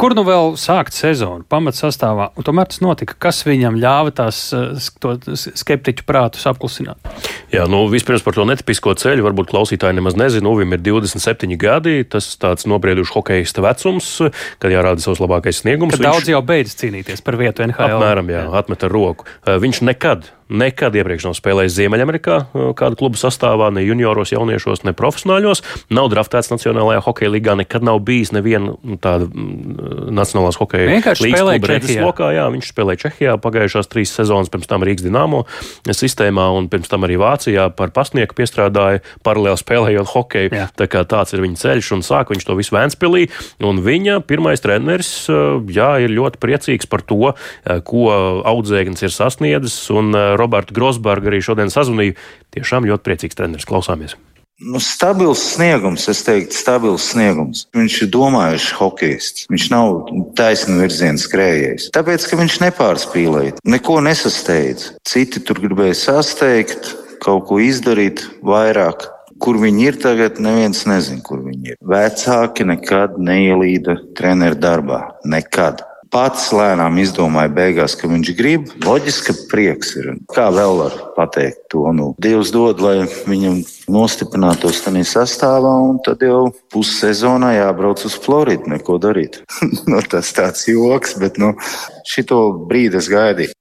Kur 0.03 0.15
nu 0.17 0.23
vēl 0.25 0.55
sākt 0.57 0.95
sezonu 0.97 1.45
pamatsastāvā? 1.47 2.31
Un 2.35 2.45
tomēr 2.45 2.65
tas 2.71 2.81
notika. 2.81 3.13
Kas 3.27 3.43
viņam 3.45 3.77
ļāva 3.79 4.11
tās 4.17 4.39
skeptiķu 4.49 6.05
prātus 6.09 6.47
apklusināt? 6.49 6.97
Jā, 7.53 7.67
nu 7.69 7.83
vispirms 7.91 8.25
par 8.25 8.35
to 8.35 8.43
netipisko 8.49 8.95
ceļu. 8.97 9.23
Varbūt 9.27 9.51
klausītāji 9.53 9.99
nemaz 9.99 10.17
nezina. 10.17 10.49
Uvim 10.49 10.73
ir 10.73 10.81
27 10.83 11.55
gadi. 11.61 11.99
Tas 12.09 12.31
tāds 12.41 12.65
nobriedušs 12.69 13.13
hokeja 13.13 13.63
vecums, 13.63 14.09
kad 14.59 14.73
jārāda 14.73 15.03
savs 15.03 15.21
labākais 15.21 15.61
sniegums. 15.61 15.99
Viņš... 15.99 16.09
daudz 16.09 16.31
jau 16.33 16.41
beidz 16.41 16.73
cīnīties 16.81 17.21
par 17.23 17.37
vietu 17.37 17.67
NHL. 17.67 17.99
Apmēram, 18.01 18.33
jā, 18.33 18.47
jā. 18.47 18.53
atmet 18.63 18.87
ar 18.87 18.97
roku. 18.97 19.29
Viņš 19.45 19.85
nekad 19.85 20.33
nekad 20.53 20.95
iepriekš 20.95 21.27
nav 21.27 21.35
spēlējis 21.37 21.75
Ziemeļamerikā, 21.79 22.37
kādu 22.77 22.99
klubu 22.99 23.19
sastāvā, 23.19 23.71
ne 23.73 23.83
junioros, 23.85 24.33
jauniešos, 24.35 24.83
ne 24.87 24.93
profesionāļos. 24.97 25.63
Nav 25.93 26.09
draftēts 26.13 26.51
Nacionālajā 26.53 27.01
hokeja 27.07 27.33
līgā, 27.33 27.57
nekad 27.59 27.85
nav 27.85 28.01
bijis 28.05 28.33
neviena 28.35 28.75
nu, 28.75 28.97
tāda 29.01 29.27
Nacionālās 30.13 30.59
hokeja 30.61 30.99
līnijas 31.23 31.69
redzes 31.69 31.97
lokā. 32.01 32.31
Jā, 32.37 32.47
viņš 32.53 32.69
spēlēja 32.73 33.03
Čehijā 33.05 33.35
pagājušās 33.41 33.89
trīs 33.91 34.13
sezonas, 34.13 34.51
pirms 34.53 34.69
tam 34.69 34.85
Rīgas 34.85 35.05
Dienāmo 35.05 35.43
sistēmā 35.89 36.47
un 36.57 36.69
pirms 36.71 36.91
tam 36.91 37.05
arī 37.07 37.17
Vācijā 37.21 37.67
par 37.77 37.93
pasnieku 37.95 38.37
piestrādāja 38.37 39.01
paralēli 39.25 39.59
spēlējot 39.61 40.11
hokeju. 40.13 40.53
Jā. 40.53 40.67
Tā 40.77 40.87
kā 40.91 41.03
tāds 41.09 41.35
ir 41.35 41.43
viņa 41.43 41.61
ceļš 41.61 41.91
un 41.97 42.05
sāk 42.05 42.33
viņš 42.33 42.47
to 42.47 42.57
visu 42.59 42.75
Vēnspilī. 42.75 43.27
Un 43.65 43.81
viņa 43.85 44.19
pirmais 44.27 44.61
treneris, 44.63 45.11
jā, 45.29 45.89
ir 46.03 46.13
ļoti 46.13 46.41
priecīgs 46.41 46.89
par 46.89 47.03
to, 47.07 47.33
ko 47.87 48.03
audzēknis 48.49 49.05
ir 49.05 49.13
sasniedzis. 49.13 49.77
Un 49.93 50.13
Robertu 50.43 50.75
Grosbergu 50.77 51.31
arī 51.31 51.41
šodien 51.43 51.73
sazvanīju. 51.73 52.19
Tiešām 52.53 52.91
ļoti 52.91 53.07
priecīgs 53.07 53.39
treneris. 53.39 53.67
Klausāmies! 53.69 54.19
Nu, 54.61 54.79
stabils 54.79 55.41
sniegums, 55.55 56.05
es 56.07 56.21
teiktu, 56.23 56.55
stabils 56.55 57.07
sniegums. 57.11 57.65
Viņš 57.75 57.95
ir 58.05 58.09
domājušs 58.13 58.67
hokejists. 58.77 59.47
Viņš 59.51 59.65
nav 59.73 60.11
taisnu 60.37 60.77
virzienu 60.83 61.19
skrējējis. 61.19 61.89
Tāpēc, 61.95 62.27
ka 62.29 62.37
viņš 62.39 62.59
nepārspīlēja, 62.61 63.55
neko 63.65 63.97
nesasteidz. 64.05 64.91
Citi 65.09 65.41
tur 65.43 65.59
gribēja 65.63 65.97
sasteigt, 65.97 66.93
kaut 67.25 67.49
ko 67.49 67.57
izdarīt 67.63 68.23
vairāk. 68.45 69.09
Kur 69.43 69.57
viņi 69.59 69.87
ir 69.89 69.97
tagad, 69.99 70.37
neviens 70.39 70.85
nezina, 70.87 71.23
kur 71.25 71.41
viņi 71.43 71.73
ir. 71.73 71.79
Vecāki 71.83 72.67
nekad 72.69 73.17
neielīda 73.19 73.97
treneru 74.15 74.61
darbā. 74.61 75.01
Nekad 75.27 75.81
pats 76.13 76.51
lēnām 76.53 76.99
izdomāja 77.01 77.51
beigās, 77.53 77.95
ka 77.97 78.09
viņš 78.11 78.31
grib. 78.37 78.69
Loģiski, 78.85 79.25
ka 79.29 79.47
prieks 79.51 79.95
ir. 79.99 80.11
Kā 80.33 80.47
vēl 80.53 80.77
var 80.79 80.97
pateikt 81.17 81.65
to? 81.73 81.87
Nu, 81.95 82.11
Dievs 82.21 82.53
dod, 82.53 82.83
lai 82.83 83.07
viņam 83.29 83.61
nostiprinātos 83.91 84.83
tajā 84.85 85.05
sastāvā, 85.09 85.73
un 85.89 85.97
tad 86.05 86.21
jau 86.25 86.45
pussezonā 86.73 87.55
jābrauc 87.57 88.05
uz 88.05 88.17
Floridu, 88.21 88.69
neko 88.75 88.99
darīt. 89.01 89.41
nu, 89.89 90.03
tas 90.09 90.31
tāds 90.37 90.67
joks, 90.69 91.17
bet 91.21 91.41
nu, 91.41 91.55
šito 92.09 92.45
brīdi 92.69 93.01
es 93.01 93.09
gaidīju. 93.11 93.57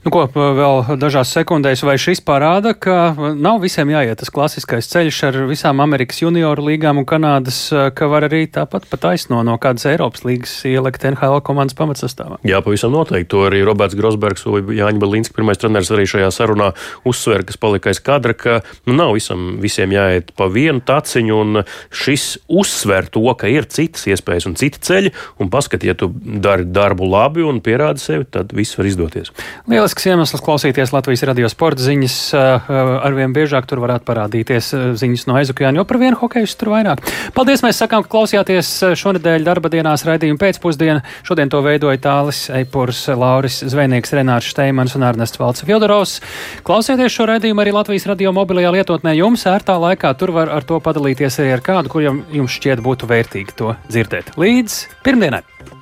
Nu, 0.00 0.08
ko 0.08 0.22
vēl 0.32 0.96
dažās 0.96 1.28
sekundēs, 1.34 1.82
vai 1.84 1.98
šis 2.00 2.22
parāda, 2.24 2.72
ka 2.72 3.12
nav 3.36 3.58
visiem 3.60 3.90
jāiet 3.92 4.16
tas 4.22 4.30
klasiskais 4.32 4.86
ceļš 4.88 5.16
ar 5.28 5.36
visām 5.50 5.82
Amerikas 5.84 6.22
junioru 6.22 6.64
līgām 6.70 7.02
un 7.02 7.04
Kanādas, 7.08 7.58
ka 7.68 8.08
var 8.08 8.24
arī 8.30 8.46
tāpat 8.48 8.86
pat 8.88 9.04
aizno 9.10 9.42
no 9.44 9.58
kādas 9.60 9.84
Eiropas 9.90 10.24
līgas 10.24 10.54
ielikt 10.64 11.04
NHL 11.04 11.42
komandas 11.44 11.76
pamatsastāvā? 11.76 12.38
Jā, 12.48 12.62
pavisam 12.64 12.94
noteikti. 12.96 13.28
To 13.34 13.42
arī 13.50 13.60
Roberts 13.66 13.98
Grosbergs 13.98 14.46
Jāņa 14.48 15.02
Balinski, 15.02 15.34
pirmais 15.36 15.60
treneris 15.60 15.92
arī 15.92 16.08
šajā 16.08 16.32
sarunā 16.32 16.70
uzsver, 17.04 17.44
kas 17.44 17.60
palika 17.60 17.92
aiz 17.92 18.00
kadra, 18.00 18.32
ka 18.32 18.56
nu, 18.88 18.96
nav 18.96 19.12
visam, 19.18 19.58
visiem 19.60 19.92
jāiet 19.92 20.32
pa 20.32 20.48
vienu 20.48 20.80
taciņu, 20.80 21.42
un 21.44 21.60
šis 21.92 22.26
uzsver 22.48 23.12
to, 23.12 23.26
ka 23.36 23.52
ir 23.52 23.68
citas 23.68 24.08
iespējas 24.08 24.48
un 24.48 24.56
citi 24.56 24.80
ceļi, 24.88 25.12
un 25.44 25.52
paskat, 25.52 25.84
ja 25.84 25.92
tu 25.92 26.08
dari 26.16 26.64
darbu 26.64 27.12
labi 27.12 27.44
un 27.44 27.60
pierādi 27.60 28.00
sevi, 28.00 28.24
tad 28.32 28.56
viss 28.56 28.80
var 28.80 28.88
izdoties. 28.88 29.34
Lielas 29.68 29.89
lielisks 29.90 30.06
iemesls 30.06 30.42
klausīties 30.44 30.92
Latvijas 30.94 31.24
radio 31.26 31.48
sporta 31.50 31.82
ziņas. 31.82 32.16
Eh, 32.34 32.68
arvien 33.02 33.32
biežāk 33.34 33.66
tur 33.66 33.80
varētu 33.82 34.06
parādīties 34.06 34.68
eh, 34.74 34.84
ziņas 34.94 35.26
no 35.26 35.34
aizokēna, 35.34 35.80
jo 35.80 35.84
par 35.84 35.98
vienu 35.98 36.16
hokeju 36.20 36.46
tur 36.58 36.70
vairāk. 36.70 37.02
Paldies! 37.34 37.64
Mēs 37.64 37.80
sakām, 37.82 38.04
ka 38.04 38.12
klausījāties 38.12 38.70
eh, 38.86 38.94
šonadēļ 38.94 39.46
darba 39.48 39.70
dienās 39.72 40.04
raidījuma 40.06 40.38
pēcpusdienā. 40.38 41.02
Šodien 41.26 41.50
to 41.50 41.62
veidoja 41.64 41.98
Tālis 41.98 42.44
Eipurs, 42.54 43.02
Lauris 43.08 43.64
Zvejnieks, 43.66 44.14
Renārs 44.14 44.52
Steimans 44.54 44.94
un 44.94 45.08
Ernests 45.08 45.40
Valts 45.40 45.66
Fjodorovs. 45.66 46.20
Klausieties 46.62 47.16
šo 47.16 47.26
raidījumu 47.32 47.64
arī 47.64 47.74
Latvijas 47.74 48.06
radio 48.12 48.30
mobilajā 48.36 48.70
lietotnē. 48.78 49.16
Jums 49.18 49.46
ērtā 49.50 49.74
laikā 49.74 50.14
tur 50.20 50.36
var 50.38 50.54
ar 50.54 50.66
to 50.66 50.78
padalīties 50.78 51.42
arī 51.42 51.56
ar 51.58 51.66
kādu, 51.66 51.90
kuriem 51.90 52.22
jums 52.30 52.60
šķiet 52.60 52.84
būtu 52.86 53.10
vērtīgi 53.10 53.58
to 53.58 53.74
dzirdēt. 53.90 54.36
Līdz 54.38 54.84
pirmdienai! 55.02 55.79